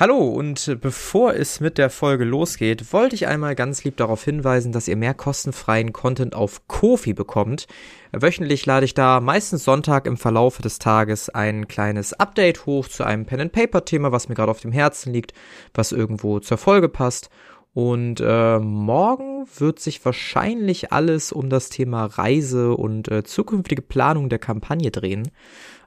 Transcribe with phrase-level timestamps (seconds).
[0.00, 4.70] Hallo und bevor es mit der Folge losgeht, wollte ich einmal ganz lieb darauf hinweisen,
[4.70, 7.66] dass ihr mehr kostenfreien Content auf Kofi bekommt.
[8.12, 13.02] Wöchentlich lade ich da meistens Sonntag im Verlaufe des Tages ein kleines Update hoch zu
[13.02, 15.32] einem Pen-and-Paper-Thema, was mir gerade auf dem Herzen liegt,
[15.74, 17.28] was irgendwo zur Folge passt.
[17.74, 24.28] Und äh, morgen wird sich wahrscheinlich alles um das Thema Reise und äh, zukünftige Planung
[24.28, 25.28] der Kampagne drehen.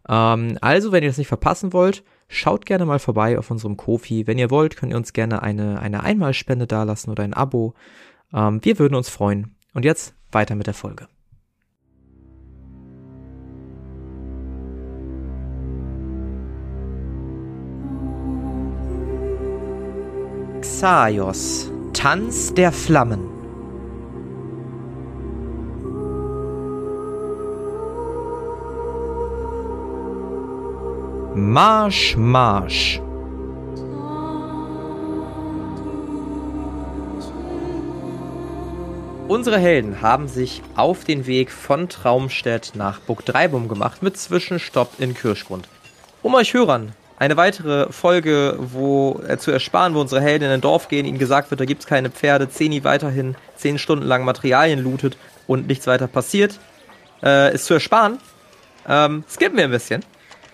[0.09, 4.25] Ähm, also, wenn ihr das nicht verpassen wollt, schaut gerne mal vorbei auf unserem Kofi.
[4.25, 7.76] Wenn ihr wollt, könnt ihr uns gerne eine, eine Einmalspende dalassen oder ein Abo.
[8.34, 9.55] Ähm, wir würden uns freuen.
[9.73, 11.08] Und jetzt weiter mit der Folge.
[20.61, 23.30] Xaios, Tanz der Flammen.
[31.34, 32.99] Marsch, Marsch.
[39.30, 45.00] Unsere Helden haben sich auf den Weg von Traumstedt nach Burg Dreibum gemacht mit Zwischenstopp
[45.00, 45.69] in Kirschgrund.
[46.22, 50.61] Um euch Hörern eine weitere Folge, wo äh, zu ersparen, wo unsere Helden in ein
[50.61, 54.25] Dorf gehen, ihnen gesagt wird, da gibt es keine Pferde, Zeni weiterhin zehn Stunden lang
[54.25, 55.16] Materialien lootet
[55.47, 56.59] und nichts weiter passiert,
[57.23, 58.17] äh, ist zu ersparen.
[58.86, 60.03] Ähm, skippen wir ein bisschen.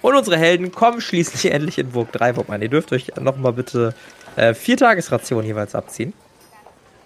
[0.08, 2.62] Und unsere Helden kommen schließlich endlich in Burg 3 an.
[2.62, 3.94] Ihr dürft euch nochmal bitte
[4.38, 6.14] äh, vier Tagesrationen jeweils abziehen.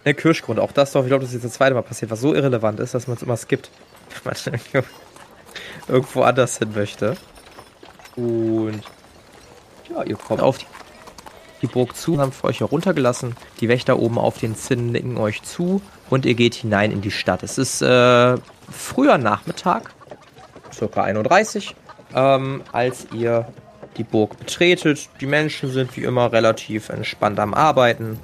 [0.06, 2.22] Ne, Kirschgrund, auch das doch, ich glaube, das ist jetzt das zweite Mal passiert, was
[2.22, 3.72] so irrelevant ist, dass man es immer skippt.
[4.24, 4.36] Wenn
[4.76, 4.84] man
[5.88, 7.18] irgendwo anders hin möchte.
[8.16, 8.84] Und
[9.90, 10.68] ja, ihr kommt auf die,
[11.64, 13.36] die Burg zu, haben für euch heruntergelassen.
[13.62, 17.10] Die Wächter oben auf den Zinnen nicken euch zu und ihr geht hinein in die
[17.10, 17.42] Stadt.
[17.42, 18.36] Es ist äh,
[18.70, 19.92] früher Nachmittag,
[20.72, 21.76] circa 31
[22.16, 23.48] ähm, als ihr
[23.98, 25.09] die Burg betretet.
[25.20, 28.20] Die Menschen sind wie immer relativ entspannt am Arbeiten.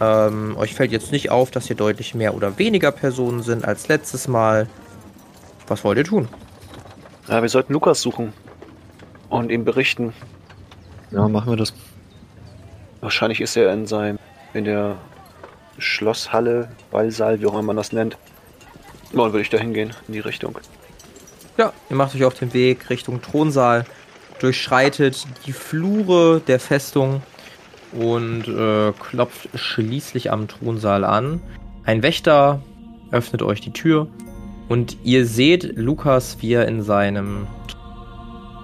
[0.00, 3.88] Ähm, euch fällt jetzt nicht auf, dass hier deutlich mehr oder weniger Personen sind als
[3.88, 4.66] letztes Mal.
[5.68, 6.28] Was wollt ihr tun?
[7.28, 8.32] Ja, wir sollten Lukas suchen
[9.28, 10.14] und ihm berichten.
[11.10, 11.74] Ja, machen wir das.
[13.00, 14.18] Wahrscheinlich ist er in seinem,
[14.54, 14.96] in der
[15.78, 18.16] Schlosshalle, Ballsaal, wie auch immer man das nennt.
[19.12, 20.58] Dann würde ich da hingehen, in die Richtung.
[21.60, 23.84] Ja, ihr macht euch auf den Weg Richtung Thronsaal,
[24.38, 27.20] durchschreitet die Flure der Festung
[27.92, 31.42] und äh, klopft schließlich am Thronsaal an.
[31.84, 32.62] Ein Wächter
[33.10, 34.08] öffnet euch die Tür
[34.70, 37.46] und ihr seht Lukas, wie er in seinem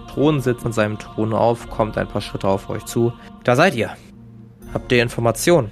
[0.08, 3.12] Thron sitzt, in seinem Thron auf, kommt ein paar Schritte auf euch zu.
[3.44, 3.90] Da seid ihr.
[4.72, 5.70] Habt ihr Informationen?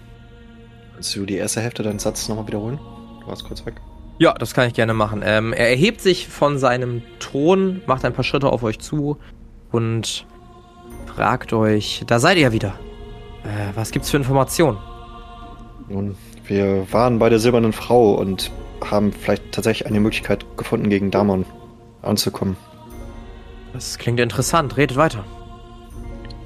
[0.92, 2.78] Willst du die erste Hälfte deinen Satz nochmal wiederholen?
[3.22, 3.76] Du warst kurz weg.
[4.18, 5.22] Ja, das kann ich gerne machen.
[5.24, 9.18] Ähm, er erhebt sich von seinem Thron, macht ein paar Schritte auf euch zu
[9.72, 10.26] und
[11.06, 12.74] fragt euch, da seid ihr ja wieder.
[13.42, 14.78] Äh, was gibt's für Informationen?
[15.88, 16.16] Nun,
[16.46, 18.50] wir waren bei der Silbernen Frau und
[18.84, 21.44] haben vielleicht tatsächlich eine Möglichkeit gefunden, gegen Damon
[22.02, 22.56] anzukommen.
[23.72, 24.76] Das klingt interessant.
[24.76, 25.24] Redet weiter.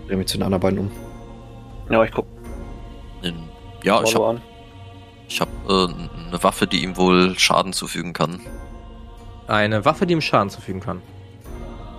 [0.03, 0.91] Ich drehe mich zu den anderen beiden um.
[1.91, 2.27] Ja, ich guck.
[3.83, 4.41] Ja, ich habe
[5.29, 5.89] ich hab, äh,
[6.29, 8.41] eine Waffe, die ihm wohl Schaden zufügen kann.
[9.47, 11.03] Eine Waffe, die ihm Schaden zufügen kann.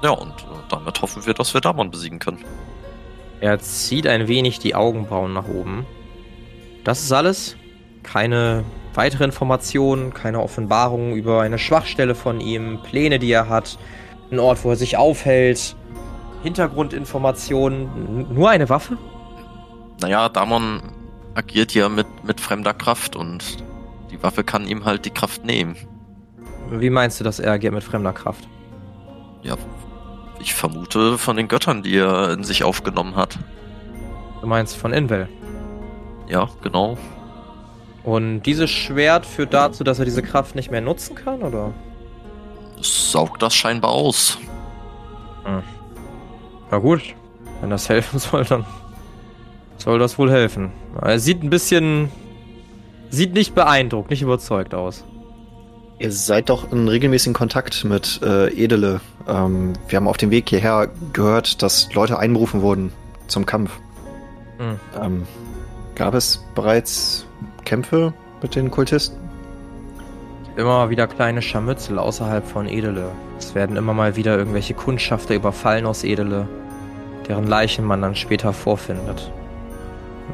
[0.03, 2.43] Ja, und äh, damit hoffen wir, dass wir Damon besiegen können.
[3.41, 5.85] Er zieht ein wenig die Augenbrauen nach oben.
[6.83, 7.55] Das ist alles.
[8.03, 8.63] Keine
[8.93, 13.77] weitere Informationen, keine Offenbarungen über eine Schwachstelle von ihm, Pläne, die er hat,
[14.31, 15.75] ein Ort, wo er sich aufhält,
[16.43, 18.33] Hintergrundinformationen.
[18.33, 18.97] Nur eine Waffe?
[20.01, 20.81] Naja, Damon
[21.35, 23.57] agiert ja mit, mit fremder Kraft und
[24.19, 25.75] die Waffe kann ihm halt die Kraft nehmen.
[26.69, 28.47] Wie meinst du, dass er agiert mit fremder Kraft?
[29.41, 29.55] Ja,
[30.39, 33.39] ich vermute von den Göttern, die er in sich aufgenommen hat.
[34.41, 35.29] Du meinst von Invel?
[36.27, 36.97] Ja, genau.
[38.03, 41.73] Und dieses Schwert führt dazu, dass er diese Kraft nicht mehr nutzen kann, oder?
[42.79, 44.37] Es saugt das scheinbar aus.
[45.43, 45.63] Hm.
[46.71, 47.01] Na gut,
[47.61, 48.65] wenn das helfen soll, dann
[49.77, 50.71] soll das wohl helfen.
[51.01, 52.11] Er sieht ein bisschen.
[53.09, 55.03] Sieht nicht beeindruckt, nicht überzeugt aus.
[55.97, 59.01] Ihr seid doch in regelmäßigen Kontakt mit äh, Edele.
[59.27, 62.93] Ähm, wir haben auf dem Weg hierher gehört, dass Leute einberufen wurden
[63.27, 63.71] zum Kampf.
[64.59, 64.79] Hm.
[65.01, 65.27] Ähm,
[65.95, 67.25] gab es bereits
[67.65, 69.17] Kämpfe mit den Kultisten?
[70.55, 73.11] Immer wieder kleine Scharmützel außerhalb von Edele.
[73.37, 76.47] Es werden immer mal wieder irgendwelche Kundschafter überfallen aus Edele,
[77.27, 79.31] deren Leichen man dann später vorfindet.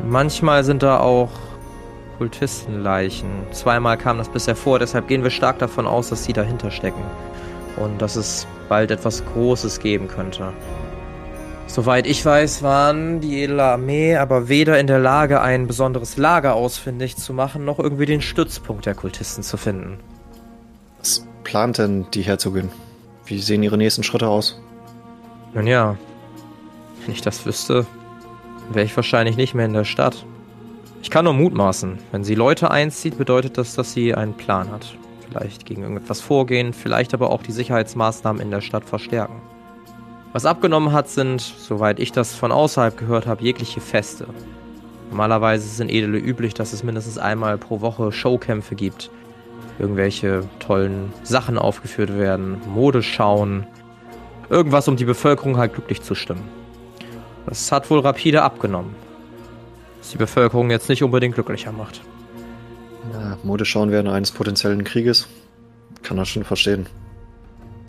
[0.08, 1.30] Manchmal sind da auch
[2.18, 3.30] Kultistenleichen.
[3.52, 7.04] Zweimal kam das bisher vor, deshalb gehen wir stark davon aus, dass sie dahinter stecken.
[7.78, 10.54] Und dass es bald etwas Großes geben könnte.
[11.68, 16.54] Soweit ich weiß, waren die edle Armee aber weder in der Lage, ein besonderes Lager
[16.56, 20.00] ausfindig zu machen, noch irgendwie den Stützpunkt der Kultisten zu finden.
[21.00, 22.70] Was plant denn die Herzogin?
[23.26, 24.62] Wie sehen ihre nächsten Schritte aus?
[25.54, 25.98] Nun ja,
[27.04, 27.86] wenn ich das wüsste,
[28.72, 30.26] wäre ich wahrscheinlich nicht mehr in der Stadt.
[31.06, 32.00] Ich kann nur mutmaßen.
[32.12, 34.98] Wenn sie Leute einzieht, bedeutet das, dass sie einen Plan hat.
[35.30, 39.40] Vielleicht gegen irgendetwas vorgehen, vielleicht aber auch die Sicherheitsmaßnahmen in der Stadt verstärken.
[40.34, 44.26] Was abgenommen hat, sind, soweit ich das von außerhalb gehört habe, jegliche Feste.
[45.12, 49.12] Normalerweise ist in Edele üblich, dass es mindestens einmal pro Woche Showkämpfe gibt.
[49.78, 53.68] Irgendwelche tollen Sachen aufgeführt werden, Modeschauen,
[54.50, 56.50] irgendwas, um die Bevölkerung halt glücklich zu stimmen.
[57.46, 59.05] Das hat wohl rapide abgenommen.
[60.06, 62.02] Was die Bevölkerung jetzt nicht unbedingt glücklicher macht.
[63.12, 65.28] Ja, Modeschauen während eines potenziellen Krieges.
[66.04, 66.86] Kann das schon verstehen.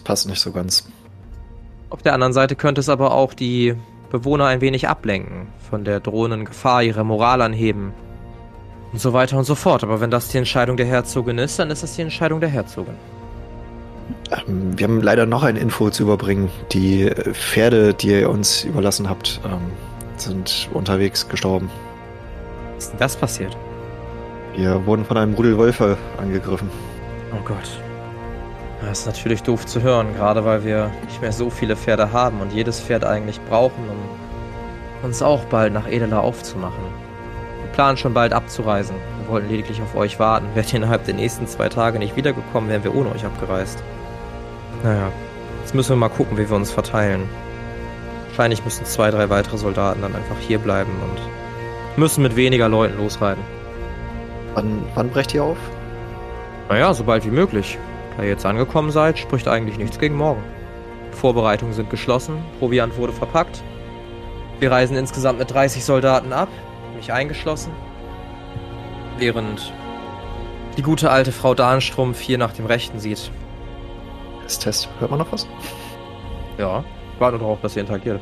[0.03, 0.89] Passt nicht so ganz.
[1.91, 3.75] Auf der anderen Seite könnte es aber auch die
[4.11, 7.93] Bewohner ein wenig ablenken, von der drohenden Gefahr ihre Moral anheben
[8.93, 9.85] und so weiter und so fort.
[9.85, 12.95] Aber wenn das die Entscheidung der Herzogin ist, dann ist das die Entscheidung der Herzogin.
[14.31, 16.49] Ähm, wir haben leider noch eine Info zu überbringen.
[16.73, 19.61] Die Pferde, die ihr uns überlassen habt, ähm,
[20.17, 21.69] sind unterwegs gestorben.
[22.77, 23.57] Was ist denn das passiert?
[24.55, 26.71] Wir wurden von einem Rudel Wölfe angegriffen.
[27.33, 27.81] Oh Gott.
[28.83, 32.41] Das ist natürlich doof zu hören, gerade weil wir nicht mehr so viele Pferde haben
[32.41, 36.85] und jedes Pferd eigentlich brauchen, um uns auch bald nach Edela aufzumachen.
[37.63, 38.97] Wir planen schon bald abzureisen.
[39.23, 40.47] Wir wollten lediglich auf euch warten.
[40.55, 43.83] Wärt ihr innerhalb der nächsten zwei Tage nicht wiedergekommen, wären wir ohne euch abgereist.
[44.83, 45.11] Naja,
[45.63, 47.29] jetzt müssen wir mal gucken, wie wir uns verteilen.
[48.29, 51.46] Wahrscheinlich müssen zwei, drei weitere Soldaten dann einfach hier bleiben und
[51.97, 53.43] müssen mit weniger Leuten losreiten.
[54.55, 55.59] Wann, wann brecht ihr auf?
[56.69, 57.79] Naja, so bald wie möglich.
[58.17, 60.43] Da ihr jetzt angekommen seid, spricht eigentlich nichts gegen morgen.
[61.13, 63.63] Vorbereitungen sind geschlossen, Proviant wurde verpackt.
[64.61, 66.49] Wir reisen insgesamt mit 30 Soldaten ab,
[66.95, 67.73] mich eingeschlossen.
[69.19, 69.73] Während
[70.77, 73.31] die gute alte Frau Dahnstrumpf hier nach dem Rechten sieht.
[74.43, 74.89] Test, Test.
[74.99, 75.47] Hört man noch was?
[76.59, 76.85] Ja,
[77.15, 78.21] ich warte darauf, dass ihr interagiert.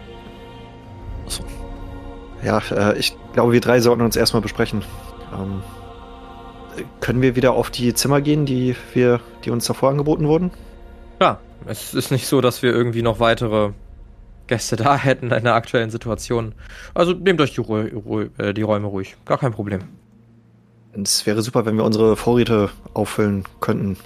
[1.26, 1.42] Achso.
[2.42, 4.82] Ja, äh, ich glaube, wir drei sollten uns erstmal besprechen.
[5.32, 5.62] Ähm,
[7.00, 10.50] können wir wieder auf die Zimmer gehen, die wir, die uns davor angeboten wurden?
[11.20, 13.70] Ja, es ist nicht so, dass wir irgendwie noch weitere
[14.46, 16.54] Gäste da hätten in der aktuellen Situation.
[16.94, 19.16] Also nehmt euch die, Ru äh, die Räume ruhig.
[19.24, 19.80] Gar kein Problem.
[20.92, 23.96] Es wäre super, wenn wir unsere Vorräte auffüllen könnten.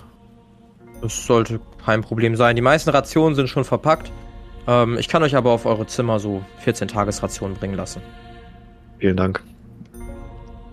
[1.04, 2.56] Es sollte kein Problem sein.
[2.56, 4.10] Die meisten Rationen sind schon verpackt.
[4.66, 8.00] Ähm, ich kann euch aber auf eure Zimmer so 14 Tagesrationen bringen lassen.
[8.98, 9.42] Vielen Dank.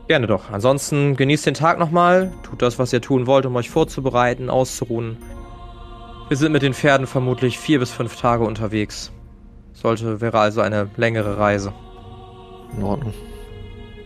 [0.08, 0.52] Gerne doch.
[0.52, 2.32] Ansonsten genießt den Tag nochmal.
[2.44, 5.18] Tut das, was ihr tun wollt, um euch vorzubereiten, auszuruhen.
[6.28, 9.12] Wir sind mit den Pferden vermutlich vier bis fünf Tage unterwegs.
[9.74, 11.74] Sollte, wäre also eine längere Reise.
[12.76, 13.14] In Ordnung.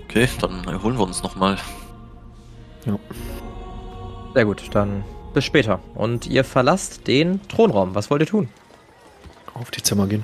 [0.06, 1.58] Okay, dann erholen wir uns nochmal.
[2.86, 2.98] Ja.
[4.34, 5.80] Sehr gut, dann bis später.
[5.96, 7.96] Und ihr verlasst den Thronraum.
[7.96, 8.50] Was wollt ihr tun?
[9.54, 10.24] Auf die Zimmer gehen.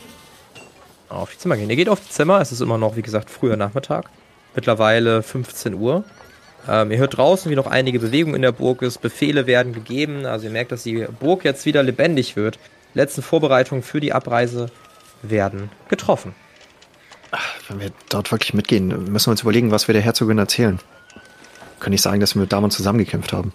[1.10, 1.70] Auf die Zimmer gehen.
[1.70, 2.42] Ihr geht auf die Zimmer.
[2.42, 4.10] Es ist immer noch, wie gesagt, früher Nachmittag.
[4.56, 6.04] Mittlerweile 15 Uhr.
[6.68, 9.02] Ähm, ihr hört draußen, wie noch einige Bewegungen in der Burg ist.
[9.02, 10.26] Befehle werden gegeben.
[10.26, 12.58] Also ihr merkt, dass die Burg jetzt wieder lebendig wird.
[12.94, 14.68] Die letzten Vorbereitungen für die Abreise
[15.22, 16.34] werden getroffen.
[17.68, 20.80] Wenn wir dort wirklich mitgehen, müssen wir uns überlegen, was wir der Herzogin erzählen.
[21.80, 23.54] Können nicht sagen, dass wir mit Damen zusammengekämpft haben.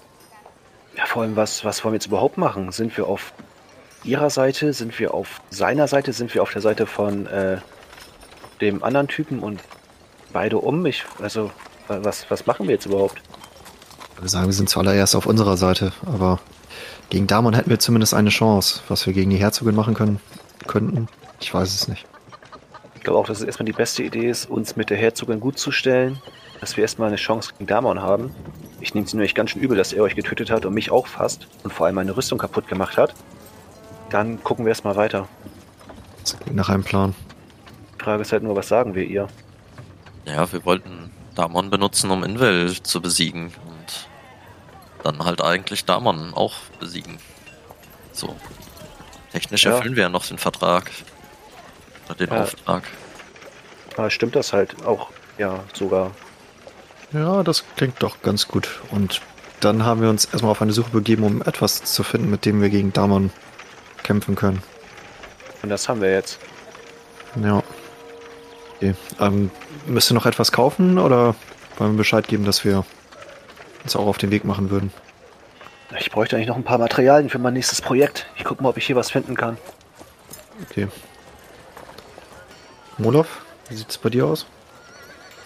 [0.97, 2.73] Ja, vor allem, was, was wollen wir jetzt überhaupt machen?
[2.73, 3.33] Sind wir auf
[4.04, 4.73] ihrer Seite?
[4.73, 6.12] Sind wir auf seiner Seite?
[6.12, 7.59] Sind wir auf der Seite von äh,
[8.61, 9.61] dem anderen Typen und
[10.33, 11.04] beide um mich?
[11.21, 11.50] Also,
[11.88, 13.21] was, was machen wir jetzt überhaupt?
[14.21, 16.40] Wir sagen, wir sind zuallererst auf unserer Seite, aber
[17.09, 18.80] gegen Damon hätten wir zumindest eine Chance.
[18.88, 20.21] Was wir gegen die Herzogin machen können,
[20.66, 21.09] könnten,
[21.40, 22.07] ich weiß es nicht.
[22.97, 25.59] Ich glaube auch, dass es erstmal die beste Idee ist, uns mit der Herzogin gut
[25.59, 26.21] zu stellen,
[26.61, 28.30] dass wir erstmal eine Chance gegen Damon haben.
[28.80, 31.07] Ich nehme es nämlich ganz schön übel, dass er euch getötet hat und mich auch
[31.07, 33.14] fast und vor allem meine Rüstung kaputt gemacht hat.
[34.11, 35.29] Dann gucken wir erstmal weiter.
[36.23, 37.14] Das klingt nach einem Plan.
[37.99, 39.29] Die Frage ist halt nur, was sagen wir ihr?
[40.26, 43.52] Ja, wir wollten Damon benutzen, um Invel zu besiegen.
[43.67, 44.09] Und
[45.05, 47.19] dann halt eigentlich Damon auch besiegen.
[48.12, 48.37] So.
[49.33, 49.73] Technisch Ja.
[49.73, 50.90] erfüllen wir ja noch den Vertrag.
[52.07, 52.43] Oder den Ja.
[52.43, 52.83] Auftrag.
[53.97, 55.09] Aber stimmt das halt auch?
[55.38, 56.11] Ja, sogar.
[57.12, 58.81] Ja, das klingt doch ganz gut.
[58.90, 59.21] Und
[59.61, 62.61] dann haben wir uns erstmal auf eine Suche begeben, um etwas zu finden, mit dem
[62.62, 63.31] wir gegen Damon
[64.02, 64.62] kämpfen können.
[65.62, 66.38] Und das haben wir jetzt.
[67.42, 67.62] Ja.
[68.76, 68.95] Okay.
[69.19, 69.50] Ähm,
[69.87, 71.35] müsst ihr noch etwas kaufen oder
[71.76, 72.85] wollen wir Bescheid geben, dass wir
[73.83, 74.92] uns auch auf den Weg machen würden?
[75.99, 78.26] Ich bräuchte eigentlich noch ein paar Materialien für mein nächstes Projekt.
[78.37, 79.59] Ich gucke mal, ob ich hier was finden kann.
[80.71, 80.88] Okay.
[82.99, 84.47] Molov, wie sieht es bei dir aus?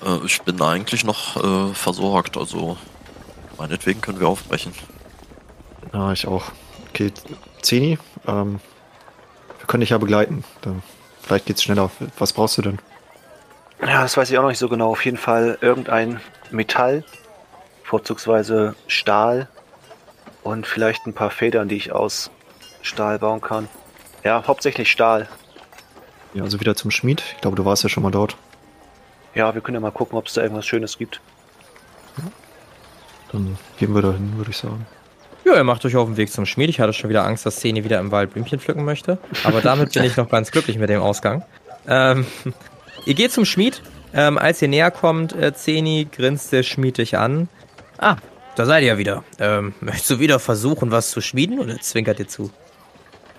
[0.05, 2.77] Äh, ich bin eigentlich noch äh, versorgt, also
[3.59, 4.73] meinetwegen können wir aufbrechen.
[5.93, 6.45] Ja, ich auch.
[6.91, 7.13] Okay,
[7.63, 8.61] Zeni, ähm,
[9.59, 10.45] wir können dich ja begleiten.
[10.63, 10.83] Dann
[11.23, 11.91] vielleicht geht's schneller.
[12.19, 12.79] Was brauchst du denn?
[13.81, 14.91] Ja, das weiß ich auch noch nicht so genau.
[14.91, 17.05] Auf jeden Fall irgendein Metall,
[17.83, 19.49] vorzugsweise Stahl
[20.43, 22.31] und vielleicht ein paar Federn, die ich aus
[22.83, 23.69] Stahl bauen kann.
[24.23, 25.29] Ja, hauptsächlich Stahl.
[26.35, 27.23] Ja, also wieder zum Schmied.
[27.35, 28.37] Ich glaube, du warst ja schon mal dort.
[29.35, 31.21] Ja, wir können ja mal gucken, ob es da irgendwas Schönes gibt.
[33.33, 34.87] Dann gehen wir da hin, würde ich sagen.
[35.45, 36.71] Ja, ihr macht euch auf den Weg zum Schmied.
[36.71, 39.19] Ich hatte schon wieder Angst, dass Szene wieder im Wald Blümchen pflücken möchte.
[39.45, 41.45] Aber damit bin ich noch ganz glücklich mit dem Ausgang.
[41.87, 42.27] Ähm,
[43.05, 43.83] ihr geht zum Schmied.
[44.15, 47.49] Ähm, als ihr näher kommt, äh, Zeni grinst der Schmied dich an.
[47.99, 48.17] Ah,
[48.57, 49.25] da seid ihr ja wieder.
[49.39, 52.51] Ähm, möchtest du wieder versuchen, was zu schmieden oder zwinkert ihr zu?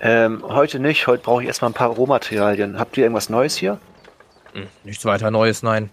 [0.01, 1.07] Ähm, heute nicht.
[1.07, 2.77] Heute brauche ich erstmal ein paar Rohmaterialien.
[2.77, 3.79] Habt ihr irgendwas Neues hier?
[4.53, 5.89] Hm, nichts weiter Neues, nein.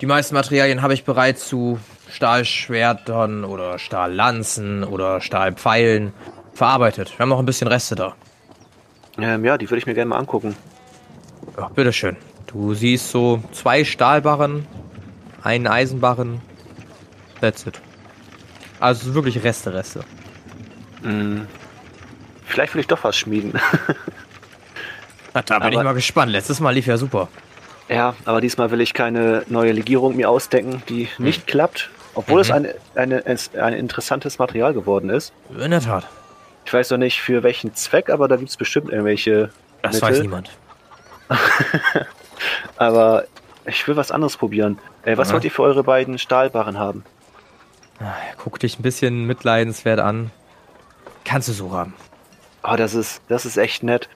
[0.00, 1.78] Die meisten Materialien habe ich bereits zu
[2.12, 6.12] Stahlschwertern oder Stahllanzen oder Stahlpfeilen
[6.54, 7.10] verarbeitet.
[7.16, 8.14] Wir haben noch ein bisschen Reste da.
[9.18, 10.54] Ähm, ja, die würde ich mir gerne mal angucken.
[11.56, 12.16] Ja, bitteschön.
[12.46, 14.66] Du siehst so zwei Stahlbarren,
[15.42, 16.40] einen Eisenbarren.
[17.40, 17.80] That's it.
[18.78, 20.04] Also wirklich Reste, Reste.
[21.02, 21.46] Hm.
[22.44, 23.52] Vielleicht will ich doch was schmieden.
[25.34, 26.30] Na, da bin Aber- ich mal gespannt.
[26.32, 27.28] Letztes Mal lief ja super.
[27.88, 31.90] ja, aber diesmal will ich keine neue Legierung mir ausdenken, die nicht klappt.
[32.14, 32.54] Obwohl es Mhm.
[32.54, 35.32] ein, eine, es ein interessantes Material geworden ist.
[35.58, 36.06] In der Tat.
[36.64, 39.50] Ich weiß noch nicht für welchen Zweck, aber da gibt es bestimmt irgendwelche
[39.82, 40.08] Das Mittel.
[40.10, 40.50] weiß niemand.
[42.76, 43.24] Aber
[43.66, 44.78] ich will was anderes probieren.
[45.04, 45.34] Äh, was Aha.
[45.34, 47.04] wollt ihr für eure beiden Stahlbarren haben?
[48.36, 50.30] Guck dich ein bisschen mitleidenswert an.
[51.24, 51.94] Kannst du so haben.
[52.64, 54.08] Oh, das ist, das ist echt nett.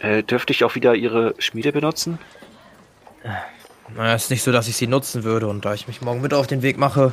[0.00, 2.18] Äh, dürfte ich auch wieder ihre Schmiede benutzen?
[3.94, 6.34] Naja, ist nicht so, dass ich sie nutzen würde und da ich mich morgen mit
[6.34, 7.12] auf den Weg mache,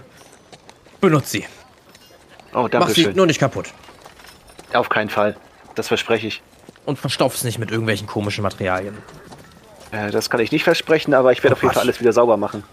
[1.01, 1.45] benutze sie.
[2.53, 3.15] Oh, Mach danke sie schön.
[3.15, 3.73] nur nicht kaputt.
[4.73, 5.35] Auf keinen Fall.
[5.75, 6.41] Das verspreche ich.
[6.85, 8.97] Und verstopf's nicht mit irgendwelchen komischen Materialien.
[9.91, 12.13] Äh, das kann ich nicht versprechen, aber ich werde Oh, auf jeden Fall alles wieder
[12.13, 12.63] sauber machen.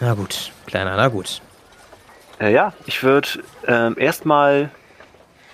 [0.00, 1.40] Na gut, kleiner, na gut.
[2.38, 3.28] Äh, ja, ich würde
[3.66, 4.70] ähm, erstmal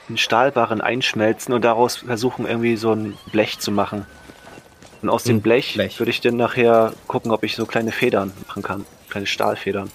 [0.08, 4.04] einen Stahlbarren einschmelzen und daraus versuchen, irgendwie so ein Blech zu machen.
[5.02, 5.98] Und aus dem Ein Blech, Blech.
[5.98, 8.86] würde ich dann nachher gucken, ob ich so kleine Federn machen kann.
[9.10, 9.90] Kleine Stahlfedern.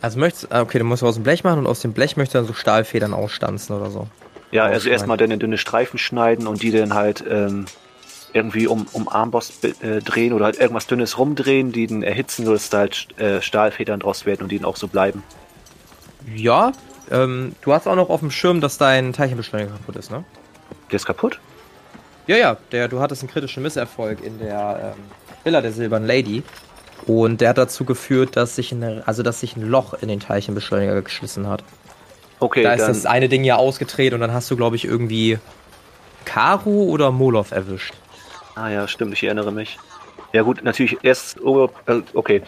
[0.00, 2.34] Also möchtest, ah, okay, du musst aus dem Blech machen und aus dem Blech möchtest
[2.34, 4.06] du dann so Stahlfedern ausstanzen oder so.
[4.52, 7.66] Ja, also erstmal dann in dünne Streifen schneiden und die dann halt ähm,
[8.32, 12.70] irgendwie um, um Armboss äh, drehen oder halt irgendwas Dünnes rumdrehen, die dann erhitzen, sodass
[12.70, 15.22] da halt äh, Stahlfedern draus werden und die dann auch so bleiben.
[16.34, 16.72] Ja,
[17.10, 20.24] ähm, du hast auch noch auf dem Schirm, dass dein Teilchenbeschleuniger kaputt ist, ne?
[20.90, 21.40] Der ist kaputt?
[22.26, 25.02] Ja, ja, der, du hattest einen kritischen Misserfolg in der ähm,
[25.44, 26.42] Villa der Silbernen Lady.
[27.06, 30.18] Und der hat dazu geführt, dass sich, eine, also dass sich ein Loch in den
[30.18, 31.62] Teilchenbeschleuniger geschlissen hat.
[32.40, 35.38] Okay, da ist das eine Ding ja ausgedreht und dann hast du, glaube ich, irgendwie
[36.24, 37.94] Karo oder Molov erwischt.
[38.54, 39.78] Ah ja, stimmt, ich erinnere mich.
[40.32, 42.42] Ja gut, natürlich erst, ober, äh, okay.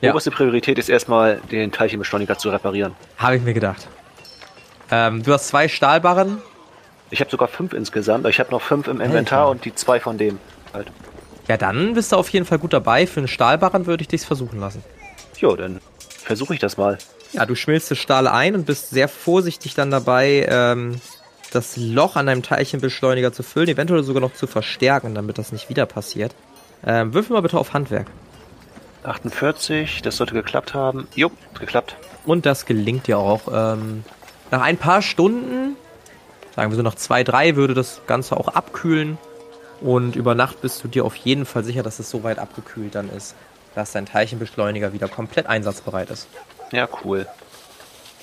[0.00, 0.10] Ja.
[0.10, 2.94] Oberste Priorität ist erstmal den Teilchenbeschleuniger zu reparieren.
[3.18, 3.86] Habe ich mir gedacht.
[4.90, 6.42] Ähm, du hast zwei Stahlbarren.
[7.12, 9.50] Ich habe sogar fünf insgesamt, ich habe noch fünf im Inventar Alter.
[9.50, 10.38] und die zwei von dem
[10.72, 10.90] halt.
[11.46, 13.06] Ja, dann bist du auf jeden Fall gut dabei.
[13.06, 14.82] Für einen Stahlbarren würde ich dich versuchen lassen.
[15.36, 16.96] Jo, dann versuche ich das mal.
[17.32, 21.02] Ja, du schmilzt das Stahl ein und bist sehr vorsichtig dann dabei, ähm,
[21.50, 25.68] das Loch an deinem Teilchenbeschleuniger zu füllen, eventuell sogar noch zu verstärken, damit das nicht
[25.68, 26.34] wieder passiert.
[26.86, 28.06] Ähm, würfel mal bitte auf Handwerk.
[29.04, 31.08] 48, das sollte geklappt haben.
[31.14, 31.96] Jo, geklappt.
[32.24, 33.42] Und das gelingt dir auch.
[33.52, 34.04] Ähm,
[34.50, 35.76] nach ein paar Stunden,
[36.54, 39.18] sagen wir so nach zwei, drei, würde das Ganze auch abkühlen.
[39.80, 42.94] Und über Nacht bist du dir auf jeden Fall sicher, dass es so weit abgekühlt
[42.94, 43.34] dann ist,
[43.74, 46.28] dass dein Teilchenbeschleuniger wieder komplett einsatzbereit ist.
[46.70, 47.26] Ja, cool.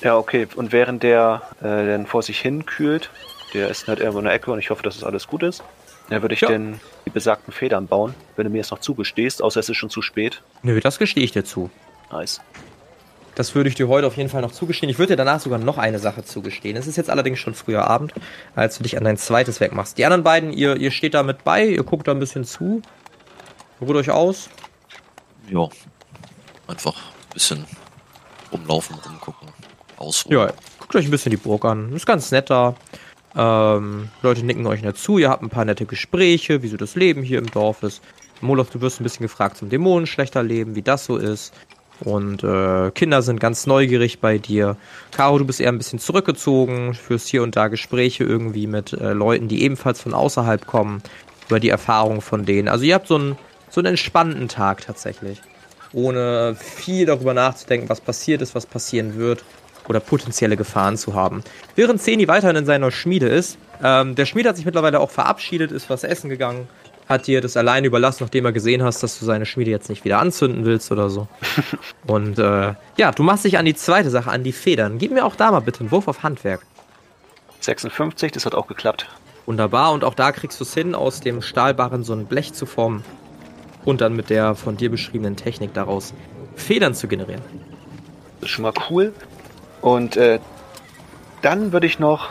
[0.02, 0.48] Ja, okay.
[0.56, 3.10] Und während der äh, dann vor sich hin kühlt,
[3.54, 5.62] der ist halt irgendwo in der Ecke und ich hoffe, dass es alles gut ist,
[6.10, 6.50] dann würde ich Ja.
[6.50, 9.90] dann die besagten Federn bauen, wenn du mir jetzt noch zugestehst, außer es ist schon
[9.90, 10.42] zu spät.
[10.64, 11.70] Nö, das gestehe ich dir zu.
[12.12, 12.40] Nice.
[13.40, 14.90] Das würde ich dir heute auf jeden Fall noch zugestehen.
[14.90, 16.76] Ich würde dir danach sogar noch eine Sache zugestehen.
[16.76, 18.12] Es ist jetzt allerdings schon früher Abend,
[18.54, 19.98] als du dich an dein zweites Werk machst.
[19.98, 22.82] Die anderen beiden, ihr, ihr steht da mit bei, ihr guckt da ein bisschen zu.
[23.80, 24.50] Ruht euch aus.
[25.50, 25.70] Ja.
[26.68, 27.66] Einfach ein bisschen
[28.52, 29.48] rumlaufen, rumgucken,
[29.96, 30.38] ausruhen.
[30.38, 31.94] Ja, guckt euch ein bisschen die Burg an.
[31.94, 32.76] Ist ganz nett da.
[33.38, 35.18] Ähm, Leute nicken euch nett zu.
[35.18, 38.02] Ihr habt ein paar nette Gespräche, wie so das Leben hier im Dorf ist.
[38.42, 41.54] Moloch, du wirst ein bisschen gefragt zum Dämonenschlechterleben, wie das so ist.
[42.02, 44.78] Und äh, Kinder sind ganz neugierig bei dir.
[45.12, 49.14] Caro, du bist eher ein bisschen zurückgezogen, führst hier und da Gespräche irgendwie mit äh,
[49.14, 51.04] Leuten, die ebenfalls von außerhalb kommen,
[51.48, 52.68] über die Erfahrungen von denen.
[52.68, 53.38] Also ihr habt so ein
[53.70, 55.42] so einen entspannten Tag tatsächlich.
[55.94, 59.44] Ohne viel darüber nachzudenken, was passiert ist, was passieren wird
[59.88, 61.44] oder potenzielle Gefahren zu haben.
[61.76, 65.72] Während Zeni weiterhin in seiner Schmiede ist, ähm, der Schmied hat sich mittlerweile auch verabschiedet,
[65.72, 66.68] ist was essen gegangen,
[67.10, 70.06] hat dir das alleine überlassen, nachdem er gesehen hast, dass du seine Schmiede jetzt nicht
[70.06, 71.28] wieder anzünden willst oder so.
[72.08, 75.00] Und äh, ja, du machst dich an die zweite Sache, an die Federn.
[75.00, 76.62] Gib mir auch da mal bitte einen Wurf auf Handwerk.
[77.62, 79.08] 56, das hat auch geklappt.
[79.48, 82.68] Wunderbar, und auch da kriegst du es hin, aus dem Stahlbarren so ein Blech zu
[82.68, 83.04] formen
[83.84, 86.14] und dann mit der von dir beschriebenen Technik daraus
[86.56, 87.42] Federn zu generieren.
[88.40, 89.14] Das ist schon mal cool.
[89.82, 90.40] Und äh,
[91.42, 92.30] dann würde ich noch,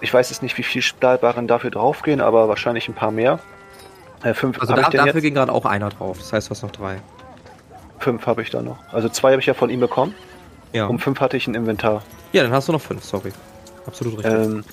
[0.00, 3.40] ich weiß jetzt nicht, wie viel Stahlbarren dafür draufgehen, aber wahrscheinlich ein paar mehr.
[4.22, 5.22] Äh, fünf also da, dafür jetzt?
[5.22, 7.00] ging gerade auch einer drauf, das heißt, du hast noch drei.
[7.98, 8.78] Fünf habe ich da noch.
[8.92, 10.14] Also zwei habe ich ja von ihm bekommen.
[10.72, 10.86] Ja.
[10.86, 12.02] Um fünf hatte ich ein Inventar.
[12.32, 13.32] Ja, dann hast du noch fünf, sorry.
[13.86, 14.32] Absolut richtig.
[14.32, 14.64] Ähm,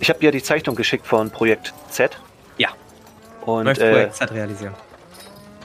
[0.00, 2.18] ich habe dir die Zeichnung geschickt von Projekt Z.
[2.58, 2.68] Ja.
[3.44, 4.74] Und, Möchtest äh, Projekt Z realisieren.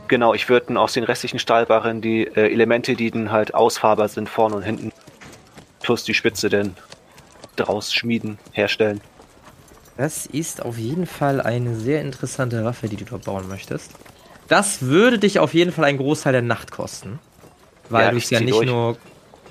[0.07, 4.29] Genau, ich würde aus den restlichen Stahlbarren die äh, Elemente, die dann halt ausfahrbar sind,
[4.29, 4.91] vorne und hinten,
[5.81, 6.75] plus die Spitze denn
[7.55, 9.01] draus schmieden, herstellen.
[9.97, 13.91] Das ist auf jeden Fall eine sehr interessante Waffe, die du dort bauen möchtest.
[14.47, 17.19] Das würde dich auf jeden Fall einen Großteil der Nacht kosten.
[17.89, 18.67] Weil ja, du es ja nicht durch.
[18.67, 18.97] nur.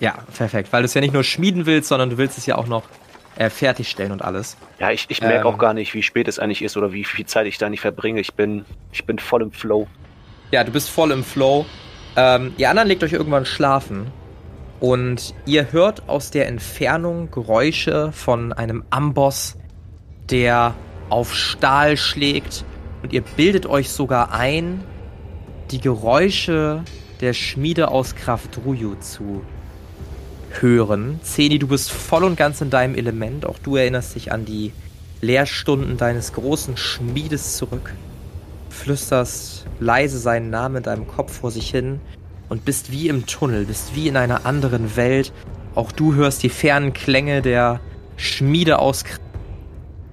[0.01, 0.73] Ja, perfekt.
[0.73, 2.83] Weil du es ja nicht nur schmieden willst, sondern du willst es ja auch noch
[3.37, 4.57] äh, fertigstellen und alles.
[4.79, 7.05] Ja, ich, ich merke ähm, auch gar nicht, wie spät es eigentlich ist oder wie
[7.05, 8.21] viel Zeit ich da nicht verbringe.
[8.21, 9.87] Ich bin, ich bin voll im Flow.
[10.51, 11.65] Ja, du bist voll im Flow.
[12.17, 14.09] Ähm, ihr anderen legt euch irgendwann schlafen.
[14.81, 19.57] Und ihr hört aus der Entfernung Geräusche von einem Amboss,
[20.31, 20.75] der
[21.09, 22.65] auf Stahl schlägt.
[23.03, 24.83] Und ihr bildet euch sogar ein,
[25.71, 26.85] die Geräusche
[27.21, 29.43] der Schmiede aus Kraftruju zu
[30.51, 31.21] hören.
[31.23, 33.47] Zeni, du bist voll und ganz in deinem Element.
[33.47, 34.73] Auch du erinnerst dich an die
[35.21, 37.95] Lehrstunden deines großen Schmiedes zurück.
[38.71, 42.01] Flüsterst leise seinen Namen in deinem Kopf vor sich hin
[42.49, 45.33] und bist wie im Tunnel, bist wie in einer anderen Welt.
[45.75, 47.81] Auch du hörst die fernen Klänge der
[48.17, 49.32] Schmiede aus Kraftruju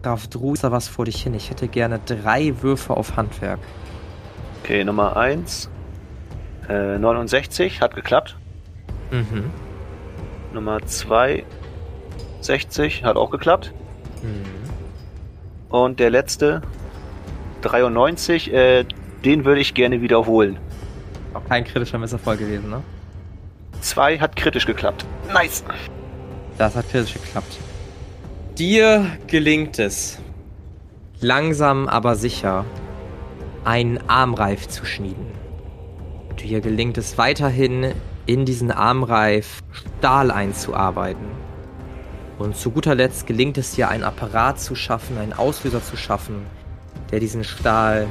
[0.02, 1.34] Graf Druser was vor dich hin.
[1.34, 3.60] Ich hätte gerne drei Würfe auf Handwerk.
[4.64, 5.70] Okay, Nummer 1.
[6.70, 8.38] Äh, 69, hat geklappt.
[9.12, 9.50] Mhm.
[10.54, 11.44] Nummer 2.
[12.42, 13.74] 60, hat auch geklappt.
[14.22, 15.70] Mhm.
[15.70, 16.62] Und der letzte.
[17.62, 18.86] 93, äh,
[19.26, 20.58] den würde ich gerne wiederholen.
[21.34, 22.82] Auch kein kritischer Misserfolg gewesen, ne?
[23.82, 25.06] 2 hat kritisch geklappt.
[25.34, 25.64] Nice.
[26.58, 27.58] Das hat kritisch geklappt.
[28.60, 30.20] Dir gelingt es,
[31.22, 32.66] langsam aber sicher,
[33.64, 35.28] einen Armreif zu schmieden.
[36.42, 37.94] Dir gelingt es weiterhin,
[38.26, 41.26] in diesen Armreif Stahl einzuarbeiten.
[42.38, 46.46] Und zu guter Letzt gelingt es dir, einen Apparat zu schaffen, einen Auslöser zu schaffen,
[47.12, 48.08] der diesen Stahl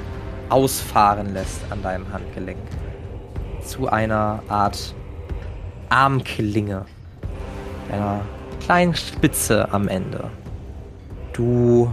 [0.49, 2.57] ausfahren lässt an deinem Handgelenk.
[3.67, 4.95] Zu einer Art
[5.91, 6.87] Armklinge.
[7.93, 8.23] Einer
[8.61, 10.31] kleinen Spitze am Ende.
[11.33, 11.93] Du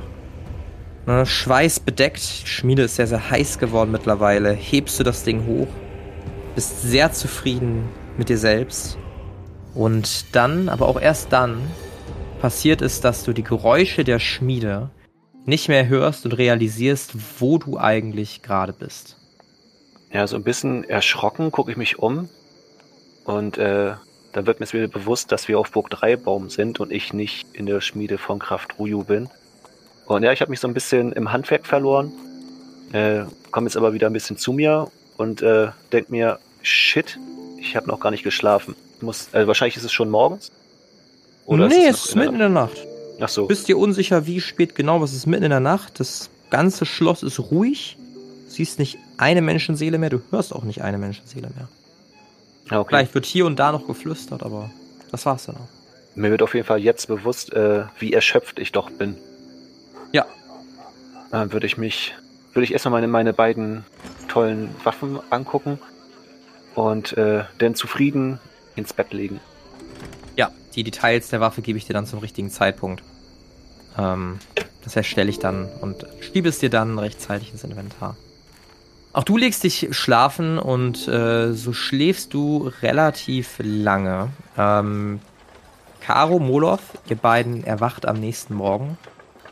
[1.06, 5.67] ne, schweißbedeckt, die Schmiede ist sehr, sehr heiß geworden mittlerweile, hebst du das Ding hoch,
[6.56, 8.97] bist sehr zufrieden mit dir selbst.
[9.73, 11.62] Und dann, aber auch erst dann,
[12.41, 14.89] passiert es, dass du die Geräusche der Schmiede
[15.45, 19.17] nicht mehr hörst und realisierst, wo du eigentlich gerade bist.
[20.12, 22.30] Ja, so ein bisschen erschrocken gucke ich mich um
[23.25, 23.93] und äh,
[24.36, 27.48] dann wird mir wieder bewusst, dass wir auf Burg 3 Baum sind und ich nicht
[27.54, 29.30] in der Schmiede von Kraft Ruju bin.
[30.08, 32.12] Und ja, ich habe mich so ein bisschen im Handwerk verloren,
[32.91, 33.21] äh,
[33.52, 37.17] komme jetzt aber wieder ein bisschen zu mir und äh, denke mir, shit,
[37.58, 38.76] ich habe noch gar nicht geschlafen.
[39.00, 40.52] Muss, äh, wahrscheinlich ist es schon morgens.
[41.45, 42.86] Oder nee, es ist, es ist mitten in der Nacht.
[43.21, 43.45] Ach so.
[43.45, 46.02] Bist dir unsicher, wie spät genau, was ist mitten in der Nacht.
[46.02, 47.98] Das ganze Schloss ist ruhig.
[48.48, 51.69] Du siehst nicht eine Menschenseele mehr, du hörst auch nicht eine Menschenseele mehr.
[52.69, 52.86] Okay.
[52.88, 54.71] Vielleicht wird hier und da noch geflüstert, aber
[55.12, 55.67] das war's dann auch.
[56.15, 59.17] Mir wird auf jeden Fall jetzt bewusst, äh, wie erschöpft ich doch bin.
[60.12, 60.25] Ja.
[61.32, 62.15] Dann würde ich mich,
[62.54, 63.86] würde ich erstmal meine, meine beiden
[64.28, 65.80] tollen Waffen angucken
[66.73, 68.39] und äh, dann zufrieden
[68.75, 69.39] ins Bett legen.
[70.36, 73.04] Ja, die Details der Waffe gebe ich dir dann zum richtigen Zeitpunkt.
[73.97, 74.39] Ähm,
[74.84, 78.15] das erstelle ich dann und schiebe es dir dann rechtzeitig ins Inventar.
[79.15, 84.34] Auch du legst dich schlafen und äh, so schläfst du relativ lange.
[84.58, 85.21] Ähm,
[86.01, 88.97] Caro, Molov, ihr beiden erwacht am nächsten Morgen.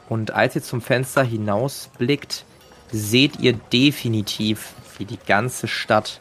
[0.10, 2.44] Und als ihr zum Fenster hinausblickt,
[2.92, 6.20] seht ihr definitiv, wie die ganze Stadt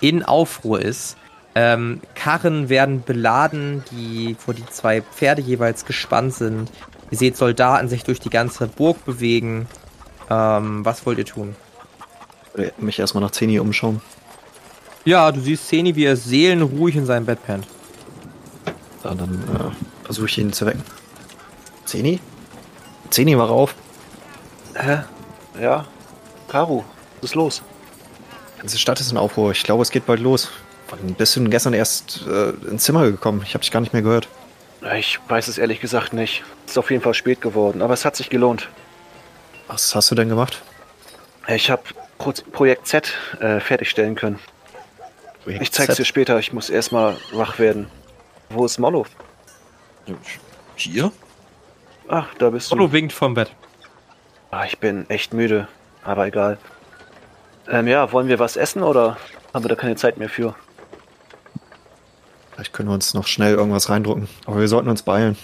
[0.00, 1.16] in Aufruhr ist.
[1.54, 6.72] Ähm, Karren werden beladen, die vor die zwei Pferde jeweils gespannt sind.
[7.12, 9.68] Ihr seht Soldaten sich durch die ganze Burg bewegen.
[10.28, 11.54] Ähm, was wollt ihr tun?
[12.56, 14.00] Äh, Mich erstmal nach Zeni umschauen.
[15.04, 17.66] Ja, du siehst Zeni, wie er seelenruhig in seinem Bett pennt.
[19.04, 20.82] Ja, dann äh, versuche ich ihn zu wecken.
[21.86, 22.20] Zeni?
[23.10, 23.74] Zeni, wach auf.
[24.74, 25.00] Hä?
[25.60, 25.86] Ja?
[26.48, 26.84] Karu,
[27.20, 27.62] was ist los?
[28.56, 29.52] Die ganze Stadt ist in Aufruhr.
[29.52, 30.50] Ich glaube, es geht bald los.
[30.90, 33.42] Wann bist du denn gestern erst äh, ins Zimmer gekommen?
[33.44, 34.28] Ich habe dich gar nicht mehr gehört.
[34.98, 36.42] Ich weiß es ehrlich gesagt nicht.
[36.66, 38.68] Ist auf jeden Fall spät geworden, aber es hat sich gelohnt.
[39.66, 40.62] Was hast du denn gemacht?
[41.48, 41.82] Ich habe
[42.20, 44.38] Pro Projekt Z äh, fertigstellen können.
[45.46, 47.90] Ich zeig's dir später, ich muss erstmal wach werden.
[48.50, 49.06] Wo ist Mollo?
[50.76, 51.12] Hier?
[52.08, 52.74] Ach, da bist du.
[52.74, 53.50] Otto winkt vom Bett.
[54.50, 55.66] Ah, ich bin echt müde,
[56.04, 56.58] aber egal.
[57.68, 59.16] Ähm, ja, wollen wir was essen oder
[59.54, 60.54] haben wir da keine Zeit mehr für?
[62.52, 64.28] Vielleicht können wir uns noch schnell irgendwas reindrucken.
[64.44, 65.38] Aber wir sollten uns beeilen.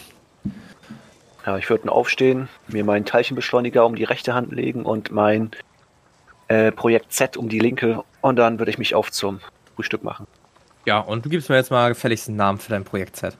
[1.47, 5.53] Ja, ich würde aufstehen, mir meinen Teilchenbeschleuniger um die rechte Hand legen und mein
[6.49, 9.41] äh, Projekt Z um die linke und dann würde ich mich auf zum
[9.75, 10.27] Frühstück machen.
[10.85, 13.37] Ja, und du gibst mir jetzt mal gefälligst einen Namen für dein Projekt Z.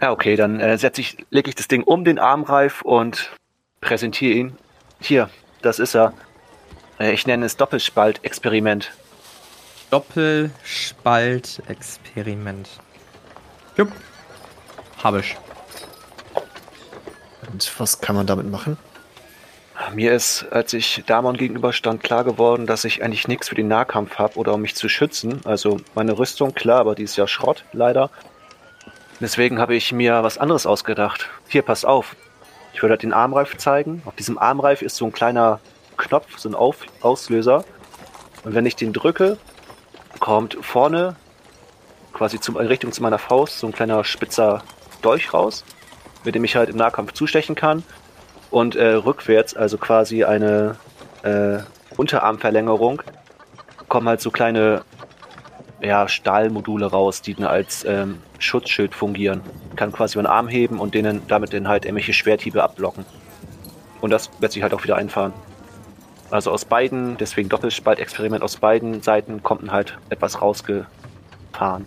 [0.00, 3.30] Ja, okay, dann äh, setze ich, lege ich das Ding um den Armreif und
[3.80, 4.56] präsentiere ihn.
[5.00, 5.30] Hier,
[5.62, 6.12] das ist er.
[6.98, 8.92] Äh, ich nenne es Doppelspalt-Experiment.
[9.90, 12.68] Doppelspaltexperiment.
[13.76, 13.92] Jupp.
[15.02, 15.36] Hab ich.
[17.52, 18.76] Und was kann man damit machen?
[19.94, 24.18] Mir ist, als ich Damon gegenüberstand, klar geworden, dass ich eigentlich nichts für den Nahkampf
[24.18, 25.40] habe oder um mich zu schützen.
[25.44, 28.10] Also meine Rüstung, klar, aber die ist ja Schrott, leider.
[29.20, 31.28] Deswegen habe ich mir was anderes ausgedacht.
[31.48, 32.16] Hier, pass auf.
[32.72, 34.02] Ich würde den Armreif zeigen.
[34.06, 35.60] Auf diesem Armreif ist so ein kleiner
[35.96, 37.64] Knopf, so ein auf Auslöser.
[38.44, 39.38] Und wenn ich den drücke,
[40.20, 41.16] kommt vorne,
[42.12, 44.62] quasi zum, in Richtung zu meiner Faust, so ein kleiner spitzer
[45.02, 45.64] Dolch raus,
[46.24, 47.82] mit dem ich halt im Nahkampf zustechen kann.
[48.50, 50.76] Und äh, rückwärts, also quasi eine
[51.22, 51.58] äh,
[51.96, 53.02] Unterarmverlängerung,
[53.88, 54.82] kommen halt so kleine
[55.80, 59.40] ja, Stahlmodule raus, die dann als ähm, Schutzschild fungieren.
[59.76, 63.04] Kann quasi meinen Arm heben und denen damit dann halt irgendwelche Schwerthiebe abblocken.
[64.00, 65.32] Und das wird sich halt auch wieder einfahren.
[66.30, 71.86] Also aus beiden, deswegen Doppelspaltexperiment, aus beiden Seiten kommt dann halt etwas rausgefahren.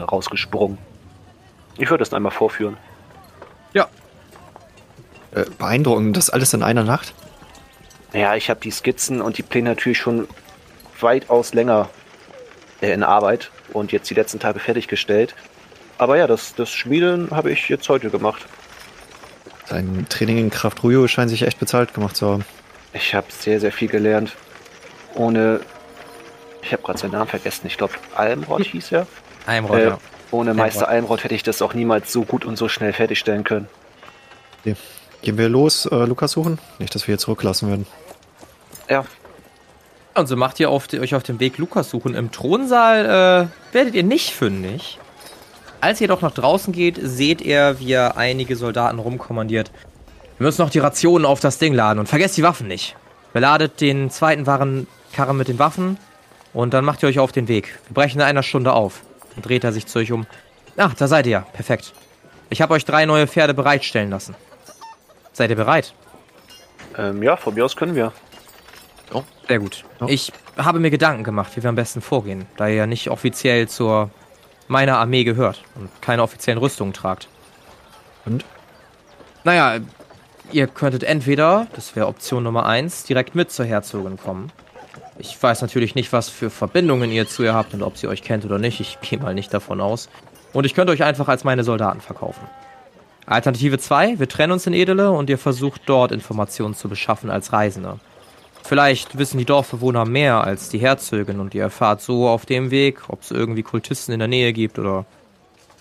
[0.00, 0.78] Rausgesprungen.
[1.78, 2.76] Ich würde das einmal vorführen.
[3.72, 3.88] Ja.
[5.36, 7.12] Äh, beeindruckend, das alles in einer Nacht?
[8.12, 10.26] Ja, ich habe die Skizzen und die Pläne natürlich schon
[11.00, 11.90] weitaus länger
[12.80, 15.34] äh, in Arbeit und jetzt die letzten Tage fertiggestellt.
[15.98, 18.46] Aber ja, das, das Schmieden habe ich jetzt heute gemacht.
[19.68, 22.44] Dein Training in Kraft Ruyo scheint sich echt bezahlt gemacht zu haben.
[22.92, 24.34] Ich habe sehr, sehr viel gelernt.
[25.14, 25.60] Ohne.
[26.62, 27.66] Ich habe gerade seinen Namen vergessen.
[27.66, 29.06] Ich glaube, Almrod hieß er.
[29.46, 29.98] Heimrott, Äh, ja.
[30.30, 33.68] ohne Meister Almrod hätte ich das auch niemals so gut und so schnell fertigstellen können.
[34.60, 34.76] Okay.
[35.26, 36.60] Gehen wir los, äh, Lukas suchen?
[36.78, 37.84] Nicht, dass wir hier zurücklassen werden.
[38.88, 39.04] Ja,
[40.14, 42.14] Und so macht ihr auf, euch auf dem Weg Lukas suchen.
[42.14, 45.00] Im Thronsaal äh, werdet ihr nicht fündig.
[45.80, 49.72] Als ihr doch nach draußen geht, seht ihr, wie er einige Soldaten rumkommandiert.
[50.38, 52.94] Wir müssen noch die Rationen auf das Ding laden und vergesst die Waffen nicht.
[53.32, 55.98] Beladet den zweiten Warenkarren mit den Waffen
[56.52, 57.80] und dann macht ihr euch auf den Weg.
[57.88, 59.00] Wir brechen in einer Stunde auf.
[59.34, 60.24] Dann dreht er sich zu euch um.
[60.76, 61.40] Ach, da seid ihr ja.
[61.52, 61.94] Perfekt.
[62.48, 64.36] Ich habe euch drei neue Pferde bereitstellen lassen.
[65.36, 65.92] Seid ihr bereit?
[66.96, 68.10] ähm, ja, von mir aus können wir.
[69.48, 69.84] Sehr gut.
[70.00, 70.08] Ja.
[70.08, 73.68] Ich habe mir Gedanken gemacht, wie wir am besten vorgehen, da ihr ja nicht offiziell
[73.68, 74.08] zur
[74.66, 77.28] meiner Armee gehört und keine offiziellen Rüstungen tragt.
[78.24, 78.46] Und?
[79.44, 79.84] Naja,
[80.52, 84.50] ihr könntet entweder, das wäre Option Nummer eins, direkt mit zur Herzogin kommen.
[85.18, 88.22] Ich weiß natürlich nicht, was für Verbindungen ihr zu ihr habt und ob sie euch
[88.22, 88.80] kennt oder nicht.
[88.80, 90.08] Ich gehe mal nicht davon aus.
[90.54, 92.48] Und ich könnte euch einfach als meine Soldaten verkaufen.
[93.26, 97.52] Alternative 2, wir trennen uns in Edele und ihr versucht dort Informationen zu beschaffen als
[97.52, 97.98] Reisende.
[98.62, 103.02] Vielleicht wissen die Dorfbewohner mehr als die Herzogin und ihr erfahrt so auf dem Weg,
[103.08, 105.06] ob es irgendwie Kultisten in der Nähe gibt oder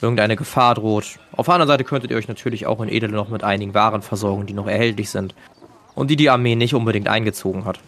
[0.01, 1.19] irgendeine Gefahr droht.
[1.31, 4.01] Auf der anderen Seite könntet ihr euch natürlich auch in Edele noch mit einigen Waren
[4.01, 5.35] versorgen, die noch erhältlich sind
[5.93, 7.79] und die die Armee nicht unbedingt eingezogen hat.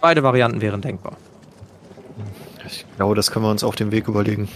[0.00, 1.16] Beide Varianten wären denkbar.
[2.66, 4.48] Ich glaube, das können wir uns auf dem Weg überlegen.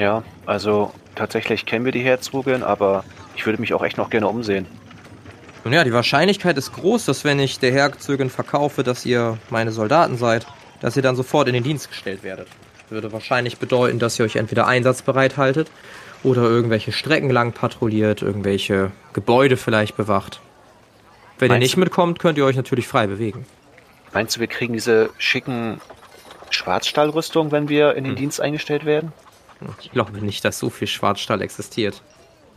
[0.00, 3.04] Ja, also tatsächlich kennen wir die Herzogin, aber
[3.36, 4.66] ich würde mich auch echt noch gerne umsehen.
[5.62, 9.72] Nun ja, die Wahrscheinlichkeit ist groß, dass wenn ich der Herzogin verkaufe, dass ihr meine
[9.72, 10.46] Soldaten seid,
[10.80, 12.48] dass ihr dann sofort in den Dienst gestellt werdet.
[12.88, 15.70] Würde wahrscheinlich bedeuten, dass ihr euch entweder einsatzbereit haltet
[16.22, 20.40] oder irgendwelche Strecken lang patrouilliert, irgendwelche Gebäude vielleicht bewacht.
[21.38, 23.44] Wenn ihr Meinst nicht du- mitkommt, könnt ihr euch natürlich frei bewegen.
[24.14, 25.78] Meinst du, wir kriegen diese schicken
[26.48, 28.16] Schwarzstahlrüstung, wenn wir in den Hm.
[28.16, 29.12] Dienst eingestellt werden?
[29.80, 32.02] Ich glaube nicht, dass so viel Schwarzstahl existiert.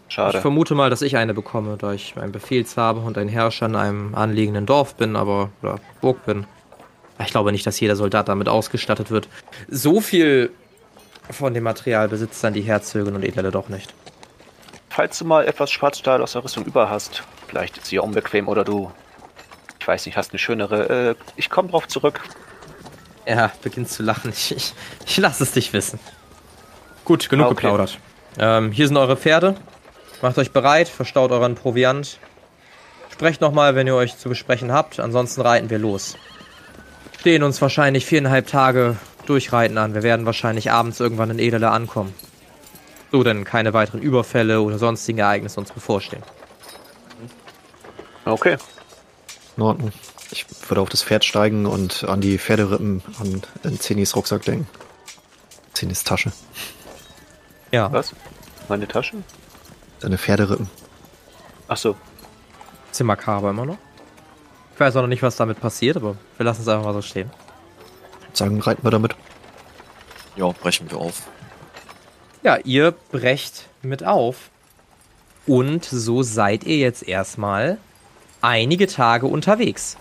[0.08, 0.42] Ich Schade.
[0.42, 4.16] vermute mal, dass ich eine bekomme, da ich ein Befehlshaber und ein Herrscher in einem
[4.16, 6.46] anliegenden Dorf bin, aber oder Burg bin.
[7.20, 9.28] Ich glaube nicht, dass jeder Soldat damit ausgestattet wird.
[9.70, 10.52] So viel
[11.30, 13.94] von dem Material besitzt dann die Herzögin und Edele doch nicht.
[14.90, 18.48] Falls du mal etwas Schwarzstahl aus der Rüstung über hast, vielleicht ist sie ja unbequem
[18.48, 18.92] oder du,
[19.80, 21.10] ich weiß nicht, hast eine schönere.
[21.10, 22.22] Äh, ich komme drauf zurück.
[23.26, 24.32] Er beginnt zu lachen.
[24.32, 24.74] Ich, ich,
[25.06, 26.00] ich lasse es dich wissen.
[27.06, 27.56] Gut, genug Okay.
[27.56, 28.00] geplaudert.
[28.38, 29.56] Ähm, hier sind eure Pferde.
[30.22, 32.18] Macht euch bereit, verstaut euren Proviant.
[33.12, 35.00] Sprecht nochmal, wenn ihr euch zu besprechen habt.
[35.00, 36.16] Ansonsten reiten wir los.
[37.20, 39.94] Stehen uns wahrscheinlich viereinhalb Tage durchreiten an.
[39.94, 42.14] Wir werden wahrscheinlich abends irgendwann in Edele ankommen.
[43.12, 46.24] So denn keine weiteren Überfälle oder sonstigen Ereignisse uns bevorstehen.
[48.26, 48.58] Okay.
[49.58, 49.92] In Ordnung.
[50.32, 54.68] Ich würde auf das Pferd steigen und an die Pferderippen an in Zenis Rucksack denken.
[55.74, 56.32] Zenis Tasche.
[57.74, 57.92] Ja.
[57.92, 58.14] Was?
[58.70, 59.18] Meine Tasche?
[60.00, 60.70] Seine Pferderippen.
[61.68, 61.96] Ach so.
[62.90, 63.80] Bisschen makaber immer noch.
[64.76, 67.02] Ich weiß auch noch nicht, was damit passiert, aber wir lassen es einfach mal so
[67.02, 67.32] stehen.
[68.32, 69.16] Sagen, reiten wir damit.
[70.36, 71.24] Ja, brechen wir auf.
[72.44, 74.52] Ja, ihr brecht mit auf.
[75.48, 77.80] Und so seid ihr jetzt erstmal
[78.42, 79.98] einige Tage unterwegs.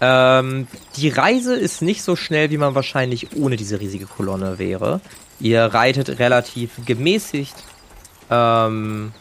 [0.00, 5.00] Ähm, die Reise ist nicht so schnell, wie man wahrscheinlich ohne diese riesige Kolonne wäre.
[5.40, 7.54] Ihr reitet relativ gemäßigt.
[8.30, 9.12] Ähm,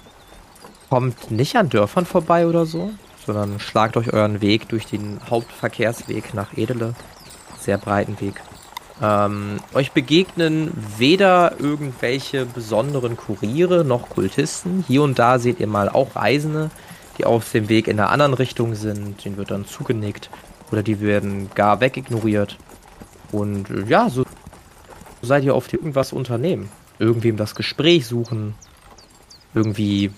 [0.90, 2.92] kommt nicht an Dörfern vorbei oder so,
[3.26, 6.94] sondern schlagt euch euren Weg durch den Hauptverkehrsweg nach Edele.
[7.60, 8.42] Sehr breiten Weg.
[9.02, 14.86] Ähm, euch begegnen weder irgendwelche besonderen Kuriere noch Kultisten.
[14.88, 16.70] Hier und da seht ihr mal auch Reisende,
[17.18, 19.24] die auf dem Weg in einer anderen Richtung sind.
[19.26, 20.30] Denen wird dann zugenickt
[20.72, 22.58] oder die werden gar wegignoriert.
[23.32, 24.26] Und äh, ja, so
[25.22, 26.70] seid ihr auf die irgendwas unternehmen.
[27.00, 28.56] Irgendwem das Gespräch suchen.
[29.54, 30.12] Irgendwie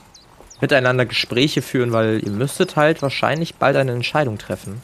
[0.61, 4.81] miteinander Gespräche führen, weil ihr müsstet halt wahrscheinlich bald eine Entscheidung treffen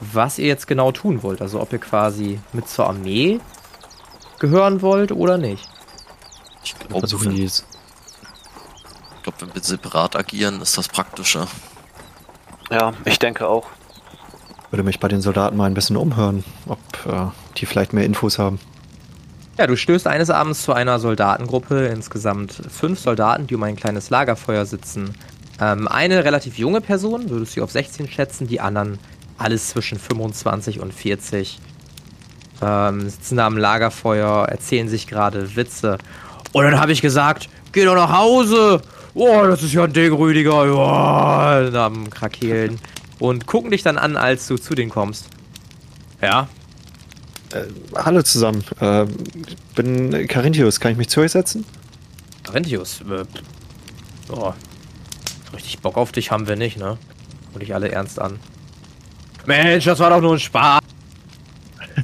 [0.00, 1.40] was ihr jetzt genau tun wollt.
[1.40, 3.40] Also ob ihr quasi mit zur Armee
[4.38, 5.68] gehören wollt oder nicht.
[6.62, 7.62] Ich glaube, wenn, ich
[9.22, 11.46] glaub, wenn wir separat agieren, ist das praktischer.
[12.70, 13.66] Ja, ich denke auch.
[14.76, 18.38] Würde mich bei den Soldaten mal ein bisschen umhören, ob äh, die vielleicht mehr Infos
[18.38, 18.58] haben.
[19.56, 24.10] Ja, du stößt eines Abends zu einer Soldatengruppe, insgesamt fünf Soldaten, die um ein kleines
[24.10, 25.14] Lagerfeuer sitzen.
[25.62, 28.98] Ähm, eine relativ junge Person, würdest du auf 16 schätzen, die anderen
[29.38, 31.58] alles zwischen 25 und 40.
[32.60, 35.96] Ähm, sitzen da am Lagerfeuer, erzählen sich gerade Witze.
[36.52, 38.82] Und dann habe ich gesagt, geh doch nach Hause.
[39.14, 40.66] Oh, das ist ja ein Ding, Rüdiger.
[40.66, 42.78] Ja, am Krakehlen.
[43.18, 45.26] Und gucken dich dann an, als du zu denen kommst.
[46.20, 46.48] Ja,
[47.94, 48.64] Hallo zusammen.
[48.80, 50.80] Äh, ich bin Carinthius.
[50.80, 51.64] Kann ich mich zu euch setzen?
[52.48, 53.24] Rentius, äh,
[54.30, 54.52] oh,
[55.52, 56.98] richtig Bock auf dich haben wir nicht, ne?
[57.52, 58.38] Und dich alle ernst an.
[59.46, 60.80] Mensch, das war doch nur ein Spaß.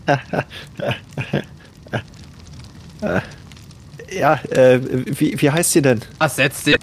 [4.12, 6.02] Ja, äh, wie, wie heißt ihr denn?
[6.18, 6.76] Was setzt ihr?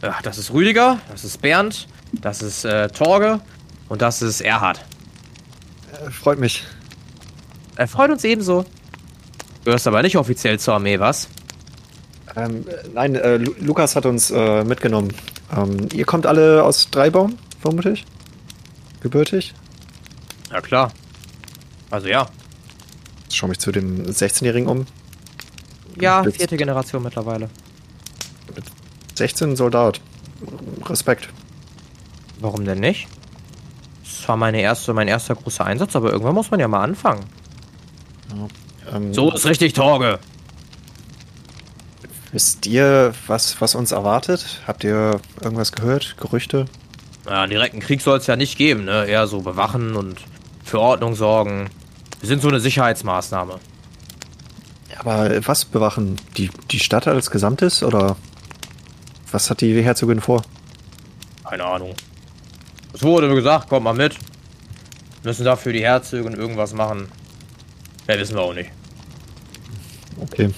[0.00, 3.40] Ja, das ist Rüdiger, das ist Bernd, das ist äh, Torge
[3.88, 4.84] und das ist Erhard.
[5.92, 6.64] Äh, freut mich.
[7.76, 8.62] Er freut uns ebenso.
[8.62, 11.28] Du gehörst aber nicht offiziell zur Armee, was?
[12.36, 15.12] Ähm, äh, nein, äh, Lu Lukas hat uns äh, mitgenommen.
[15.56, 18.04] Ähm, ihr kommt alle aus Dreibaum, vermute ich?
[19.00, 19.54] Gebürtig?
[20.50, 20.92] Ja, klar.
[21.90, 22.26] Also ja.
[23.30, 24.86] Ich schaue mich zu dem 16-Jährigen um.
[26.00, 27.50] Ja, vierte Generation mittlerweile.
[29.14, 30.00] 16 Soldat.
[30.86, 31.28] Respekt.
[32.40, 33.08] Warum denn nicht?
[34.04, 37.24] Das war meine erste, mein erster großer Einsatz, aber irgendwann muss man ja mal anfangen.
[38.92, 40.18] Ähm, So ist richtig, Torge.
[42.32, 44.60] Wisst ihr, was, was uns erwartet?
[44.66, 46.16] Habt ihr irgendwas gehört?
[46.18, 46.66] Gerüchte?
[47.26, 49.06] Ja, einen direkten Krieg soll es ja nicht geben, ne?
[49.06, 50.18] Eher so bewachen und
[50.62, 51.70] für Ordnung sorgen.
[52.20, 53.58] Wir sind so eine Sicherheitsmaßnahme.
[54.98, 56.16] Aber was bewachen?
[56.36, 57.82] Die, die Stadt als Gesamtes?
[57.82, 58.16] Oder
[59.30, 60.42] was hat die Herzogin vor?
[61.48, 61.94] Keine Ahnung.
[62.98, 64.16] Es wurde mir gesagt, kommt mal mit.
[65.22, 67.06] Müssen dafür die Herzögin irgendwas machen.
[68.08, 68.72] Ja, wissen wir auch nicht.
[70.20, 70.50] Okay.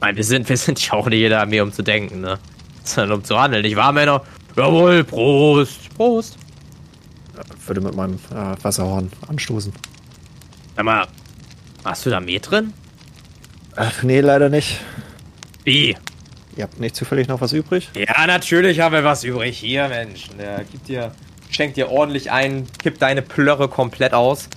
[0.00, 2.38] Nein, wir sind, wir sind ja auch nicht jeder Armee, um zu denken, ne?
[2.84, 4.22] Sondern um zu handeln, nicht wahr, Männer?
[4.56, 5.94] Jawohl, Prost!
[5.94, 6.38] Prost!
[7.66, 9.74] Würde mit meinem äh, Wasserhorn anstoßen.
[10.74, 11.06] Sag mal,
[11.84, 12.72] hast du da Met drin?
[13.74, 14.80] Ach, nee, leider nicht.
[15.64, 15.98] Wie?
[16.56, 17.90] Ihr habt nicht zufällig noch was übrig?
[17.94, 19.58] Ja, natürlich haben wir was übrig.
[19.58, 20.28] Hier, Mensch.
[20.38, 21.12] Der gibt dir,
[21.50, 24.48] schenkt dir ordentlich ein, kippt deine Plörre komplett aus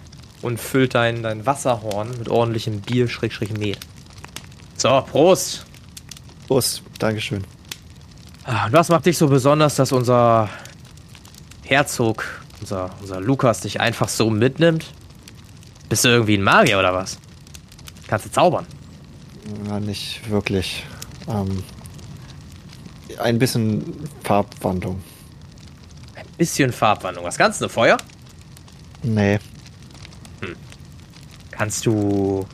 [0.42, 3.80] und füllt dein, dein Wasserhorn mit ordentlichem Bier, Schrägstrich Met.
[4.78, 5.66] So, Prost.
[6.48, 7.44] Prost, Dankeschön.
[8.46, 10.50] Ah, Und was macht dich so besonders, dass unser
[11.66, 12.24] Herzog
[12.62, 14.86] unser, unser Lukas dich einfach so mitnimmt?
[15.90, 17.20] Bist du irgendwie ein Magier oder was?
[18.08, 18.66] Kannst du zaubern?
[19.68, 20.84] Ja, nicht wirklich.
[21.28, 21.64] Ähm,
[23.20, 23.84] ein bisschen
[24.24, 25.02] Farbwandlung.
[26.16, 27.26] Ein bisschen Farbwandlung.
[27.26, 27.70] Was kannst du?
[27.70, 27.98] Feuer?
[29.04, 29.40] Nee.
[31.52, 32.46] Kannst du.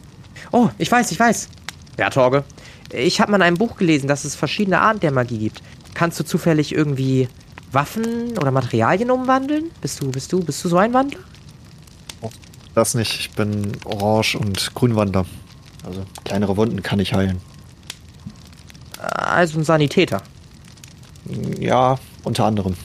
[0.52, 1.50] Oh, ich weiß, ich weiß.
[1.98, 2.44] Ja, Torge.
[2.92, 5.62] Ich habe mal in einem Buch gelesen, dass es verschiedene Arten der Magie gibt.
[5.94, 7.28] Kannst du zufällig irgendwie
[7.72, 9.72] Waffen oder Materialien umwandeln?
[9.82, 11.20] Bist du, bist du, bist du so ein Wandler?
[12.74, 13.20] Das nicht.
[13.20, 15.26] Ich bin Orange- und Grünwandler.
[15.86, 17.40] Also kleinere Wunden kann ich heilen.
[18.98, 20.22] Also ein Sanitäter.
[21.60, 22.76] Ja, unter anderem.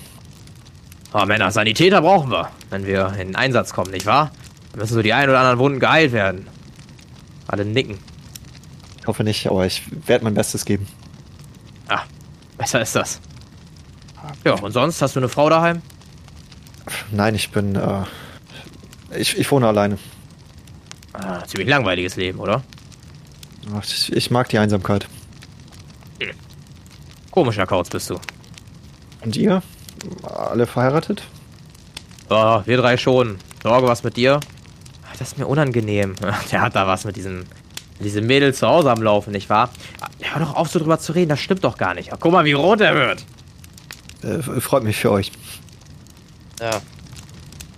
[1.12, 4.30] Oh Männer, Sanitäter brauchen wir, wenn wir in den Einsatz kommen, nicht wahr?
[4.72, 6.46] Dann müssen so die ein oder anderen Wunden geheilt werden.
[7.48, 7.98] Alle nicken.
[9.00, 10.86] Ich hoffe nicht, aber ich werde mein Bestes geben.
[11.88, 12.02] Ah,
[12.56, 13.20] besser ist das.
[14.44, 15.82] Ja, und sonst hast du eine Frau daheim?
[17.10, 17.74] Nein, ich bin.
[17.74, 18.04] Äh,
[19.18, 19.98] ich, ich wohne alleine.
[21.12, 22.62] Ah, ziemlich langweiliges Leben, oder?
[23.74, 25.08] Ach, Ich, ich mag die Einsamkeit.
[27.30, 28.18] Komischer Kauz bist du.
[29.22, 29.62] Und ihr?
[30.22, 31.22] Alle verheiratet?
[32.28, 33.38] Oh, wir drei schon.
[33.62, 34.40] Sorge, was mit dir?
[35.08, 36.14] Ach, Das ist mir unangenehm.
[36.52, 37.44] Der hat da was mit diesem,
[38.00, 39.70] diesem Mädel zu Hause am Laufen, nicht wahr?
[40.20, 42.12] Hör doch auf, so drüber zu reden, das stimmt doch gar nicht.
[42.12, 43.24] Ach, guck mal, wie rot er wird.
[44.22, 45.32] Äh, freut mich für euch.
[46.60, 46.80] Ja.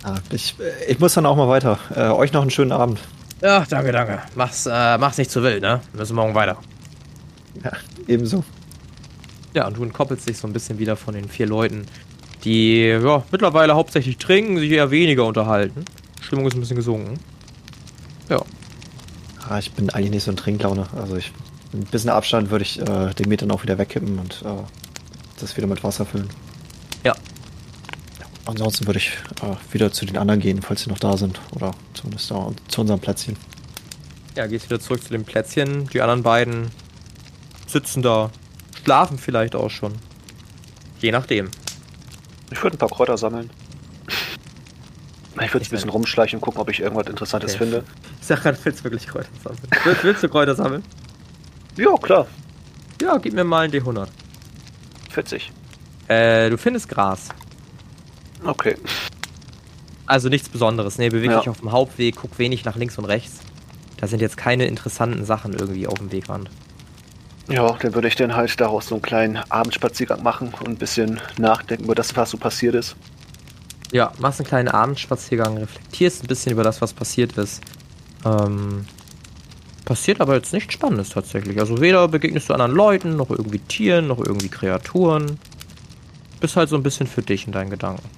[0.03, 0.55] Ah, ich,
[0.87, 1.79] ich muss dann auch mal weiter.
[1.95, 2.99] Äh, euch noch einen schönen Abend.
[3.41, 4.21] Ja, danke, danke.
[4.35, 5.81] Mach's, äh, mach's nicht zu wild, ne?
[5.91, 6.57] Wir müssen morgen weiter.
[7.63, 7.71] Ja,
[8.07, 8.43] ebenso.
[9.53, 11.85] Ja, und du entkoppelst dich so ein bisschen wieder von den vier Leuten,
[12.43, 15.85] die ja, mittlerweile hauptsächlich trinken, sich eher weniger unterhalten.
[16.21, 17.19] Stimmung ist ein bisschen gesunken.
[18.29, 18.41] Ja.
[19.47, 20.87] Ah, ich bin eigentlich nicht so ein Trinklauner.
[20.95, 21.31] Also ich
[21.73, 24.63] ein bisschen Abstand würde ich äh, den Met dann auch wieder wegkippen und äh,
[25.39, 26.29] das wieder mit Wasser füllen.
[27.03, 27.15] Ja.
[28.45, 31.39] Ansonsten würde ich äh, wieder zu den anderen gehen, falls sie noch da sind.
[31.55, 33.35] Oder zumindest da zu unserem Plätzchen.
[34.35, 35.87] Ja, gehst wieder zurück zu dem Plätzchen.
[35.89, 36.71] Die anderen beiden
[37.67, 38.31] sitzen da,
[38.83, 39.93] schlafen vielleicht auch schon.
[40.99, 41.49] Je nachdem.
[42.51, 43.49] Ich würde ein paar Kräuter sammeln.
[45.41, 47.63] Ich würde ein bisschen rumschleichen und gucken, ob ich irgendwas Interessantes Okay.
[47.63, 47.83] finde.
[48.21, 49.59] Ich sag gerade, willst du wirklich Kräuter sammeln?
[49.83, 50.83] Willst, willst du Kräuter sammeln?
[51.75, 52.27] Ja, klar.
[53.01, 54.07] Ja, gib mir mal ein D100.
[55.09, 55.51] 40.
[56.07, 57.29] Äh, du findest Gras.
[58.43, 58.77] Okay.
[60.05, 60.97] Also nichts Besonderes.
[60.97, 61.39] Nee, beweg Ja.
[61.39, 63.39] dich auf dem Hauptweg, guck wenig nach links und rechts.
[63.97, 66.49] Da sind jetzt keine interessanten Sachen irgendwie auf dem Wegrand.
[67.49, 71.19] Ja, dann würde ich dann halt daraus so einen kleinen Abendspaziergang machen und ein bisschen
[71.37, 72.95] nachdenken über das, was so passiert ist.
[73.91, 77.61] Ja, machst einen kleinen Abendspaziergang, reflektierst ein bisschen über das, was passiert ist.
[78.25, 78.85] Ähm,
[79.85, 81.59] passiert aber jetzt nichts Spannendes tatsächlich.
[81.59, 85.37] Also weder begegnest du anderen Leuten, noch irgendwie Tieren, noch irgendwie Kreaturen.
[86.39, 88.09] Bist halt so ein bisschen für dich in deinen Gedanken.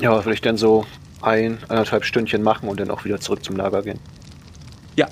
[0.00, 0.84] Ja, was würde ich dann so
[1.22, 4.00] ein, anderthalb Stündchen machen und dann auch wieder zurück zum Lager gehen.
[4.96, 5.08] Ja,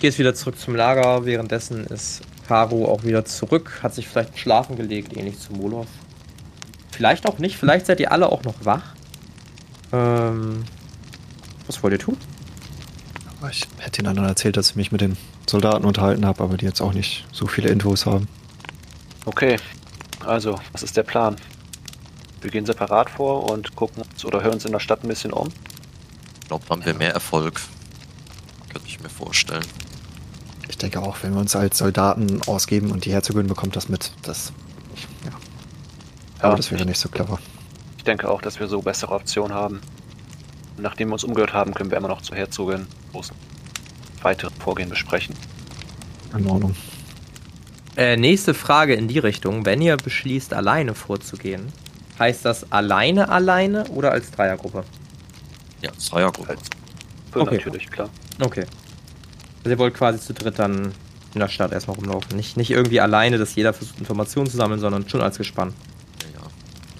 [0.00, 1.24] gehst wieder zurück zum Lager.
[1.24, 5.86] Währenddessen ist Caro auch wieder zurück, hat sich vielleicht schlafen gelegt, ähnlich zu Molov.
[6.92, 8.94] Vielleicht auch nicht, vielleicht seid ihr alle auch noch wach.
[9.92, 10.64] Ähm,
[11.66, 12.16] was wollt ihr tun?
[13.38, 15.16] Aber Ich hätte den anderen erzählt, dass ich mich mit den
[15.48, 18.28] Soldaten unterhalten habe, aber die jetzt auch nicht so viele Infos haben.
[19.26, 19.56] Okay,
[20.24, 21.36] also, was ist der Plan?
[22.40, 25.32] Wir gehen separat vor und gucken uns oder hören uns in der Stadt ein bisschen
[25.32, 25.48] um.
[26.42, 27.60] Ich glaube, haben wir mehr Erfolg.
[28.70, 29.64] Könnte ich mir vorstellen.
[30.84, 34.12] Ich denke auch, wenn wir uns als Soldaten ausgeben und die Herzogin bekommt das mit,
[34.22, 34.52] das.
[35.24, 35.30] Ja.
[36.40, 37.38] Aber Ja, das wäre nicht so clever.
[37.96, 39.80] Ich denke auch, dass wir so bessere Optionen haben.
[40.76, 43.32] Nachdem wir uns umgehört haben, können wir immer noch zur Herzogin groß
[44.20, 45.34] weitere Vorgehen besprechen.
[46.36, 46.74] In Ordnung.
[47.96, 49.64] Äh, nächste Frage in die Richtung.
[49.64, 51.72] Wenn ihr beschließt, alleine vorzugehen,
[52.18, 54.84] heißt das alleine alleine oder als Dreiergruppe?
[55.80, 56.50] Ja, Dreiergruppe.
[56.50, 56.60] Als
[57.32, 57.56] Okay.
[57.56, 58.10] natürlich, klar.
[58.40, 58.64] Okay.
[59.64, 60.92] Also ihr wollt quasi zu dritt dann
[61.32, 62.36] in der Stadt erstmal rumlaufen.
[62.36, 65.72] Nicht, nicht irgendwie alleine, dass jeder versucht, Informationen zu sammeln, sondern schon als Gespann.
[66.34, 66.46] Ja, ja.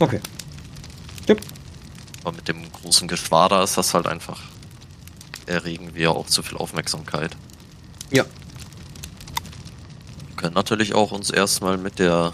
[0.01, 0.21] Okay.
[2.25, 4.41] Aber mit dem großen Geschwader ist das halt einfach.
[5.45, 7.37] Erregen wir auch zu viel Aufmerksamkeit.
[8.11, 8.25] Ja.
[10.29, 12.33] Wir können natürlich auch uns erstmal mit der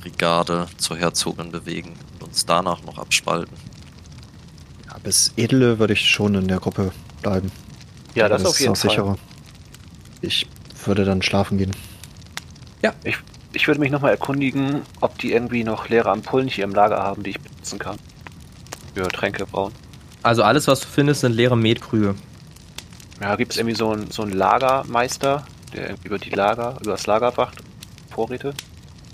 [0.00, 3.56] Brigade zur Herzogin bewegen und uns danach noch abspalten.
[4.88, 6.90] Ja, bis Edle würde ich schon in der Gruppe
[7.22, 7.52] bleiben.
[8.14, 8.90] Ja, Aber das, auf jeden ist Fall.
[8.90, 9.16] auch sicherer.
[10.20, 10.46] Ich
[10.84, 11.72] würde dann schlafen gehen.
[13.04, 13.16] Ich,
[13.52, 17.22] ich würde mich nochmal erkundigen, ob die irgendwie noch leere Ampullen hier im Lager haben,
[17.22, 17.96] die ich benutzen kann.
[18.94, 19.72] Für Tränke brauen.
[20.22, 22.14] Also alles, was du findest, sind leere Metkrüge.
[23.20, 25.44] Ja, gibt es irgendwie so einen so einen Lagermeister,
[25.74, 27.58] der irgendwie über die Lager, über das Lager wacht?
[28.10, 28.54] Vorräte?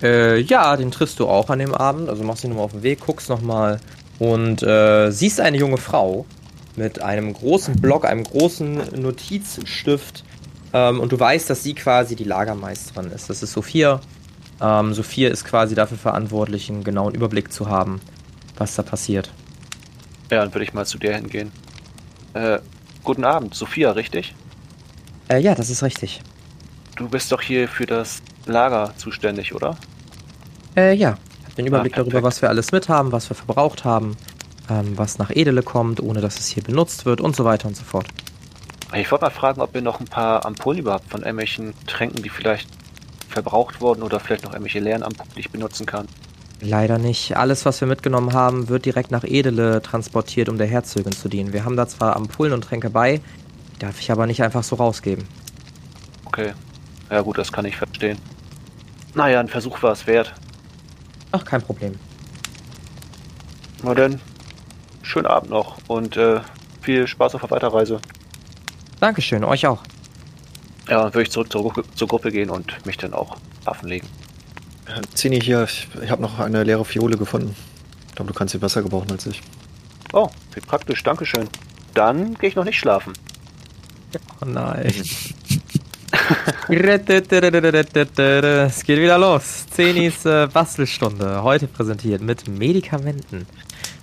[0.03, 2.09] Äh, ja, den triffst du auch an dem Abend.
[2.09, 3.81] Also machst ihn nochmal auf den Weg, guckst nochmal
[4.19, 6.27] und äh, siehst eine junge Frau
[6.77, 10.25] mit einem großen Block, einem großen Notizstift
[10.73, 13.31] ähm, und du weißt, dass sie quasi die Lagermeisterin ist.
[13.31, 14.01] Das ist Sophia.
[14.61, 18.01] Ähm, Sophia ist quasi dafür verantwortlich, einen genauen Überblick zu haben,
[18.57, 19.33] was da passiert.
[20.31, 21.53] Ja, dann würde ich mal zu der hingehen.
[22.35, 22.59] Äh,
[23.05, 24.35] guten Abend, Sophia, richtig?
[25.29, 26.23] Äh, ja, das ist richtig.
[26.97, 29.77] Du bist doch hier für das Lager zuständig, oder?
[30.77, 31.17] Äh, ja.
[31.41, 34.17] Ich habe den Überblick Ah, darüber, was wir alles mit haben, was wir verbraucht haben,
[34.71, 37.77] ähm, was nach Edele kommt, ohne dass es hier benutzt wird und so weiter und
[37.77, 38.07] so fort.
[38.95, 42.29] Ich wollte mal fragen, ob ihr noch ein paar Ampullen überhaupt von irgendwelchen Tränken, die
[42.29, 42.69] vielleicht
[43.29, 46.07] verbraucht wurden oder vielleicht noch irgendwelche leeren Ampullen, die ich benutzen kann.
[46.61, 47.37] Leider nicht.
[47.37, 51.53] Alles, was wir mitgenommen haben, wird direkt nach Edele transportiert, um der Herzogin zu dienen.
[51.53, 53.21] Wir haben da zwar Ampullen und Tränke bei,
[53.79, 55.27] darf ich aber nicht einfach so rausgeben.
[56.25, 56.53] Okay.
[57.11, 58.19] Ja gut, das kann ich verstehen.
[59.15, 60.33] Naja, ein Versuch war es wert.
[61.33, 61.95] Ach, kein Problem.
[63.83, 64.21] Na dann,
[65.07, 66.41] schönen Abend noch und äh,
[66.83, 68.01] viel Spaß auf der Weiterreise.
[69.01, 69.83] Dankeschön, euch auch.
[70.89, 74.09] Ja, dann würde ich zurück zur, zur Gruppe gehen und mich dann auch schlafen legen.
[74.87, 77.57] Äh, Zini hier, ich, ich habe noch eine leere Fiole gefunden.
[78.09, 79.43] Ich glaube, du kannst sie besser gebrauchen als ich.
[80.13, 81.49] Oh, wie praktisch, Dankeschön.
[81.95, 83.13] Dann gehe ich noch nicht schlafen.
[84.41, 84.93] Oh nein.
[86.69, 86.85] es
[88.85, 89.67] geht wieder los.
[89.71, 91.43] Zenis äh, Bastelstunde.
[91.43, 93.47] Heute präsentiert mit Medikamenten.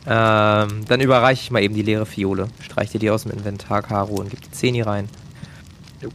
[0.05, 2.49] Ähm, dann überreiche ich mal eben die leere Fiole.
[2.61, 5.07] Streich dir die aus dem Inventar, Caro, und gib die Zeni rein.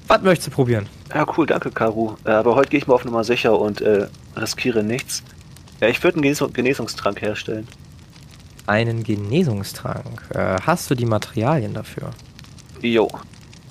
[0.06, 0.86] Was möchtest du probieren?
[1.14, 2.16] Ja, cool, danke, Karu.
[2.24, 5.22] Äh, aber heute gehe ich mal auf Nummer sicher und äh, riskiere nichts.
[5.80, 7.66] Ja, ich würde einen Genes Genesungstrank herstellen.
[8.66, 10.28] Einen Genesungstrank.
[10.34, 12.10] Äh, hast du die Materialien dafür?
[12.82, 13.08] Jo.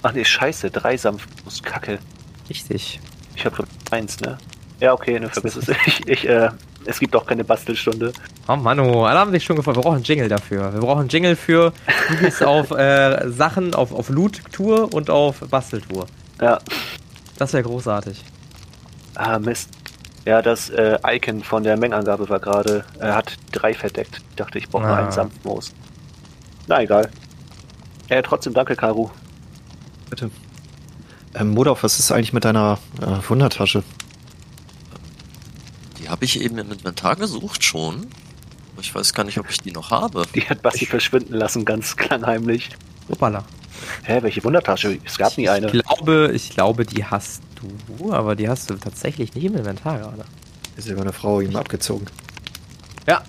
[0.02, 2.00] Ach nee, scheiße, drei Sanftmus, Kacke.
[2.50, 3.00] Richtig.
[3.36, 4.38] Ich habe eins, ne?
[4.80, 5.68] Ja, okay, ne, vergiss es.
[5.86, 6.50] Ich, ich, äh,
[6.90, 8.12] es gibt auch keine Bastelstunde.
[8.48, 9.76] Oh Mano, alle haben sich schon gefreut.
[9.76, 10.74] Wir brauchen einen Jingle dafür.
[10.74, 11.74] Wir brauchen einen Jingle für,
[12.10, 16.08] du gehst auf äh, Sachen, auf, auf Loot-Tour und auf Basteltour.
[16.42, 16.60] Ja.
[17.38, 18.24] Das wäre großartig.
[19.16, 19.70] Ah, Mist.
[20.26, 24.22] Ja, das äh, Icon von der Mengenangabe war gerade, äh, hat drei verdeckt.
[24.30, 24.98] Ich dachte, ich brauche nur Ah.
[25.04, 25.74] einen Sanftmoos.
[26.68, 27.10] Na egal.
[28.10, 29.10] Ja, trotzdem danke, Karu.
[30.10, 30.30] Bitte.
[31.36, 33.84] Ähm, Modorf, was ist eigentlich mit deiner äh, Wundertasche?
[36.18, 38.08] Habe ich eben im Inventar gesucht schon.
[38.82, 40.24] Ich weiß gar nicht, ob ich die noch habe.
[40.34, 42.70] Die hat Basti verschwinden lassen, ganz klangheimlich.
[43.08, 43.46] Hoppala.
[44.02, 44.98] Hä, welche Wundertasche?
[45.06, 45.68] Es gab nie eine.
[45.68, 47.44] Ich glaube, ich glaube, die hast
[48.00, 50.26] du, aber die hast du tatsächlich nicht im Inventar gerade.
[50.76, 52.08] Ist ja meine Frau ihm abgezogen.
[53.06, 53.24] Ja.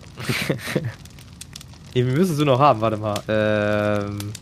[1.92, 3.22] wir müssen sie noch haben, warte mal.
[3.28, 4.32] Ähm,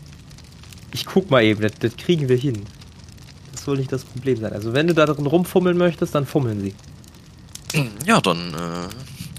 [0.93, 2.63] ich guck mal eben, das, das kriegen wir hin.
[3.51, 4.53] Das soll nicht das Problem sein.
[4.53, 6.73] Also wenn du da drin rumfummeln möchtest, dann fummeln sie.
[8.05, 8.87] Ja, dann äh,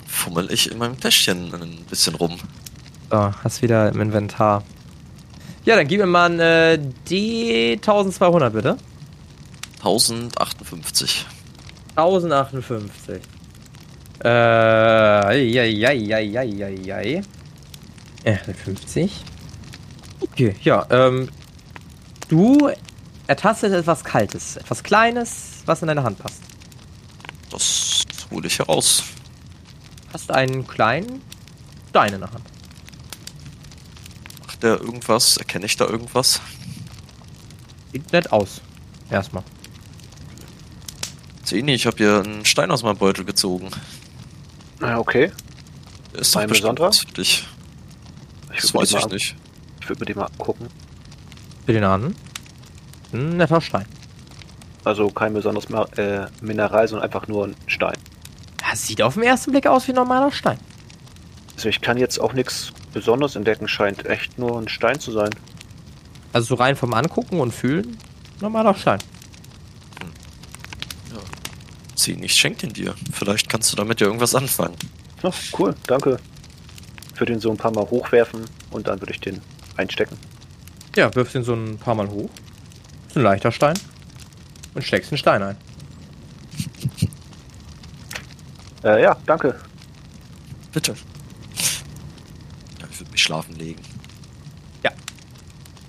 [0.06, 2.38] fummel ich in meinem Täschchen ein bisschen rum.
[3.10, 4.62] So, hast wieder im Inventar.
[5.64, 8.76] Ja, dann gib mir mal ein äh, D1200 bitte.
[9.78, 11.26] 1058.
[11.96, 13.22] 1058.
[14.24, 14.28] Äh,
[15.48, 17.22] eieieiei.
[18.24, 19.10] Äh, 50.
[20.20, 21.28] Okay, ja, ähm,
[22.28, 22.70] du
[23.26, 26.42] ertastest etwas Kaltes, etwas Kleines, was in deine Hand passt.
[27.50, 27.87] Das
[28.30, 29.02] hole ich heraus.
[30.12, 31.22] Hast einen kleinen
[31.90, 32.44] Stein in der Hand.
[34.46, 35.36] Macht der irgendwas?
[35.36, 36.40] Erkenne ich da irgendwas?
[37.92, 38.60] Sieht nett aus.
[39.10, 39.42] Erstmal.
[41.44, 43.70] Zeni, ich habe hier einen Stein aus meinem Beutel gezogen.
[44.80, 45.32] Ah, okay.
[46.12, 46.90] Der ist doch Ein besonderer?
[47.16, 47.46] dich.
[48.54, 49.36] Ich Das weiß mal ich an- nicht.
[49.80, 50.68] Ich würde mir den mal angucken.
[51.64, 52.14] Für den an.
[53.12, 53.86] Ein netter Stein.
[54.84, 57.96] Also kein besonderes Ma äh, Mineral, sondern einfach nur ein Stein.
[58.78, 60.58] Ja, sieht auf den ersten Blick aus wie ein normaler Stein.
[61.54, 65.30] Also ich kann jetzt auch nichts Besonderes entdecken, scheint echt nur ein Stein zu sein.
[66.32, 67.98] Also so rein vom Angucken und Fühlen,
[68.40, 69.00] normaler Stein.
[71.96, 72.94] Zeni, ich schenke den dir.
[73.12, 74.76] Vielleicht kannst du damit ja irgendwas anfangen.
[75.22, 76.18] Oh, cool, danke.
[77.12, 79.40] Ich würde ihn so ein paar Mal hochwerfen und dann würde ich den
[79.76, 80.16] einstecken.
[80.94, 82.30] Ja, wirfst ihn so ein paar Mal hoch.
[83.08, 83.74] Ist ein leichter Stein.
[84.74, 85.56] Und steckst den Stein ein.
[88.84, 89.56] Äh, ja, danke.
[90.72, 90.94] Bitte.
[92.80, 93.82] Ja, ich würde mich schlafen legen.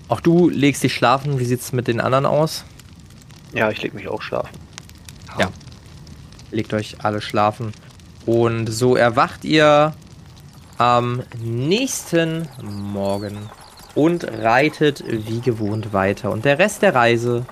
[0.10, 1.40] Auch du legst dich schlafen.
[1.40, 2.66] Wie sieht's mit den anderen aus?
[3.54, 4.58] Ja, ich leg mich auch schlafen.
[5.38, 5.50] Ja.
[6.52, 7.72] Legt euch alle schlafen.
[8.26, 9.94] Und so erwacht ihr
[10.78, 13.38] am nächsten Morgen
[13.94, 16.32] und reitet wie gewohnt weiter.
[16.32, 17.46] Und der Rest der Reise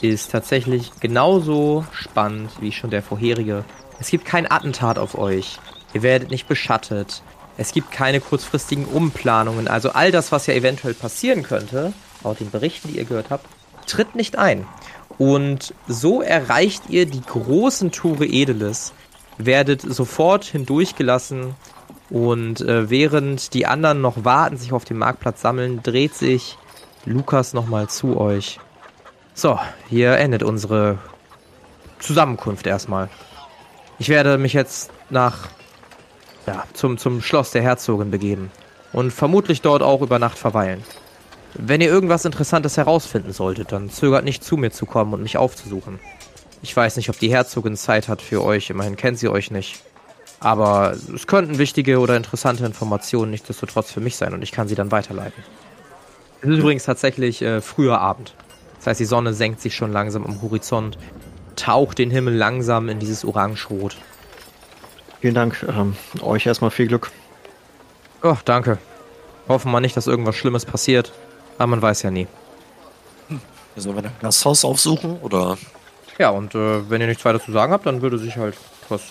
[0.00, 3.64] ist tatsächlich genauso spannend wie schon der vorherige.
[4.00, 5.58] Es gibt kein Attentat auf euch.
[5.92, 7.22] Ihr werdet nicht beschattet.
[7.58, 9.68] Es gibt keine kurzfristigen Umplanungen.
[9.68, 11.92] Also all das, was ja eventuell passieren könnte,
[12.24, 13.46] laut den Berichten, die ihr gehört habt,
[13.86, 14.66] tritt nicht ein.
[15.18, 18.94] Und so erreicht ihr die großen Tore Edeles,
[19.36, 21.54] werdet sofort hindurchgelassen
[22.08, 26.56] und äh, während die anderen noch warten, sich auf dem Marktplatz sammeln, dreht sich
[27.04, 28.58] Lukas nochmal zu euch.
[29.34, 30.98] So, hier endet unsere
[31.98, 33.08] Zusammenkunft erstmal.
[34.00, 35.48] Ich werde mich jetzt nach,
[36.46, 38.50] ja, zum, zum Schloss der Herzogin begeben
[38.94, 40.82] und vermutlich dort auch über Nacht verweilen.
[41.52, 45.36] Wenn ihr irgendwas Interessantes herausfinden solltet, dann zögert nicht zu mir zu kommen und mich
[45.36, 46.00] aufzusuchen.
[46.62, 49.82] Ich weiß nicht, ob die Herzogin Zeit hat für euch, immerhin kennt sie euch nicht.
[50.40, 54.74] Aber es könnten wichtige oder interessante Informationen nichtsdestotrotz für mich sein und ich kann sie
[54.76, 55.44] dann weiterleiten.
[56.40, 58.34] Es ist übrigens tatsächlich äh, früher Abend.
[58.78, 60.96] Das heißt, die Sonne senkt sich schon langsam am Horizont,
[61.60, 63.96] taucht den Himmel langsam in dieses Orangerot.
[65.20, 65.64] Vielen Dank.
[65.68, 67.10] Ähm, euch erstmal viel Glück.
[68.22, 68.78] Oh, danke.
[69.48, 71.12] Hoffen wir nicht, dass irgendwas Schlimmes passiert.
[71.58, 72.26] Aber man weiß ja nie.
[73.76, 75.56] Sollen wir ein Gasthaus aufsuchen oder?
[76.18, 78.56] Ja, und äh, wenn ihr nichts weiter zu sagen habt, dann würde sich halt
[78.88, 79.02] was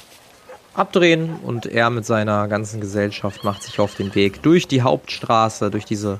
[0.73, 5.71] abdrehen und er mit seiner ganzen Gesellschaft macht sich auf den Weg durch die Hauptstraße,
[5.71, 6.19] durch diese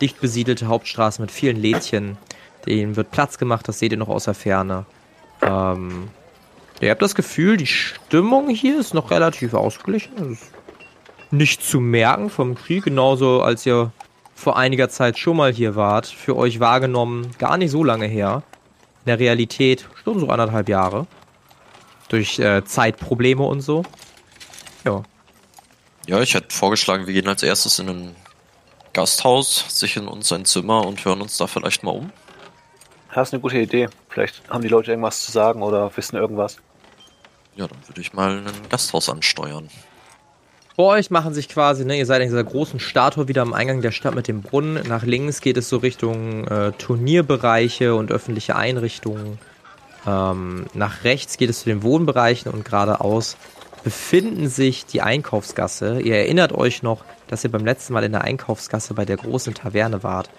[0.00, 2.16] dicht besiedelte Hauptstraße mit vielen Lädchen.
[2.66, 4.86] Denen wird Platz gemacht, das seht ihr noch aus der Ferne.
[5.42, 6.08] Ähm,
[6.80, 10.32] ihr habt das Gefühl, die Stimmung hier ist noch relativ ausgeglichen.
[10.32, 10.50] Ist
[11.30, 13.92] nicht zu merken vom Krieg, genauso als ihr
[14.34, 18.42] vor einiger Zeit schon mal hier wart, für euch wahrgenommen, gar nicht so lange her.
[19.04, 21.06] In der Realität schon so anderthalb Jahre.
[22.08, 23.84] Durch äh, Zeitprobleme und so.
[24.84, 25.02] Ja.
[26.06, 28.16] Ja, ich hätte vorgeschlagen, wir gehen als erstes in ein
[28.92, 32.12] Gasthaus, sichern uns ein Zimmer und hören uns da vielleicht mal um.
[33.14, 33.88] Das ist eine gute Idee.
[34.08, 36.58] Vielleicht haben die Leute irgendwas zu sagen oder wissen irgendwas.
[37.56, 39.68] Ja, dann würde ich mal ein Gasthaus ansteuern.
[40.76, 43.82] Vor euch machen sich quasi, ne, ihr seid in dieser großen Statue wieder am Eingang
[43.82, 44.86] der Stadt mit dem Brunnen.
[44.88, 49.38] Nach links geht es so Richtung äh, Turnierbereiche und öffentliche Einrichtungen.
[50.06, 53.36] Ähm, nach rechts geht es zu den Wohnbereichen und geradeaus
[53.82, 56.00] befinden sich die Einkaufsgasse.
[56.00, 59.54] Ihr erinnert euch noch, dass ihr beim letzten Mal in der Einkaufsgasse bei der großen
[59.54, 60.30] Taverne wart,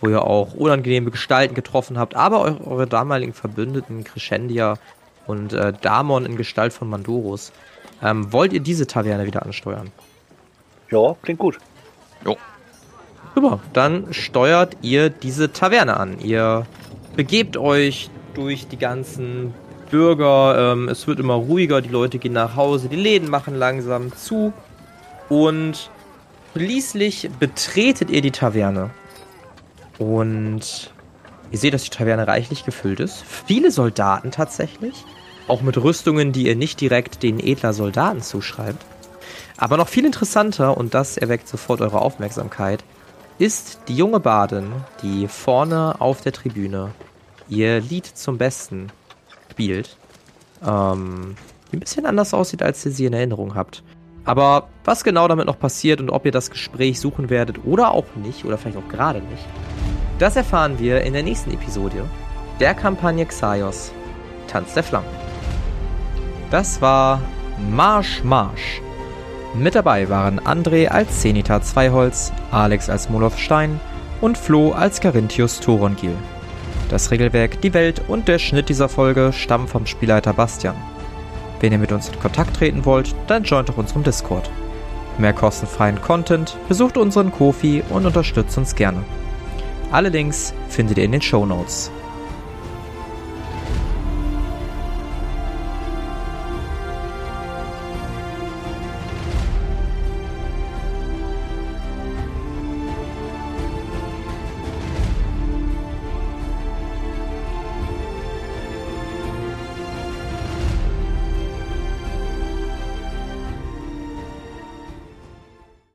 [0.00, 4.74] wo ihr auch unangenehme Gestalten getroffen habt, aber eure, eure damaligen Verbündeten Crescendia
[5.26, 7.52] und äh, Damon in Gestalt von Mandorus.
[8.02, 9.90] Ähm, wollt ihr diese Taverne wieder ansteuern?
[10.90, 11.58] Ja, klingt gut.
[12.24, 12.36] Jo.
[13.34, 16.20] Super, dann steuert ihr diese Taverne an.
[16.20, 16.66] Ihr
[17.16, 19.54] begebt euch durch die ganzen
[19.90, 20.72] Bürger.
[20.72, 24.52] Ähm, es wird immer ruhiger, die Leute gehen nach Hause, die Läden machen langsam zu.
[25.28, 25.90] Und
[26.52, 28.90] schließlich betretet ihr die Taverne.
[29.98, 30.92] Und
[31.50, 33.24] ihr seht, dass die Taverne reichlich gefüllt ist.
[33.46, 35.04] Viele Soldaten tatsächlich.
[35.46, 38.84] Auch mit Rüstungen, die ihr nicht direkt den edler Soldaten zuschreibt.
[39.56, 42.82] Aber noch viel interessanter, und das erweckt sofort eure Aufmerksamkeit,
[43.38, 44.72] ist die junge Badin,
[45.02, 46.92] die vorne auf der Tribüne
[47.48, 48.88] ihr Lied zum Besten
[49.50, 49.96] spielt.
[50.66, 51.36] Ähm,
[51.70, 53.82] die ein bisschen anders aussieht, als ihr sie in Erinnerung habt.
[54.24, 58.06] Aber was genau damit noch passiert und ob ihr das Gespräch suchen werdet oder auch
[58.16, 59.44] nicht, oder vielleicht auch gerade nicht,
[60.18, 62.04] das erfahren wir in der nächsten Episode
[62.60, 63.92] der Kampagne Xaios,
[64.46, 65.08] Tanz der Flammen.
[66.50, 67.20] Das war
[67.70, 68.80] Marsch Marsch.
[69.54, 73.80] Mit dabei waren André als Zenita Zweiholz, Alex als Moloth Stein
[74.20, 76.16] und Flo als Carinthius Thorongil.
[76.90, 80.76] Das Regelwerk, die Welt und der Schnitt dieser Folge stammen vom Spielleiter Bastian.
[81.60, 84.50] Wenn ihr mit uns in Kontakt treten wollt, dann joint doch unserem Discord.
[85.18, 89.04] Mehr kostenfreien Content, besucht unseren Kofi und unterstützt uns gerne.
[89.92, 91.90] Alle Links findet ihr in den Show Notes.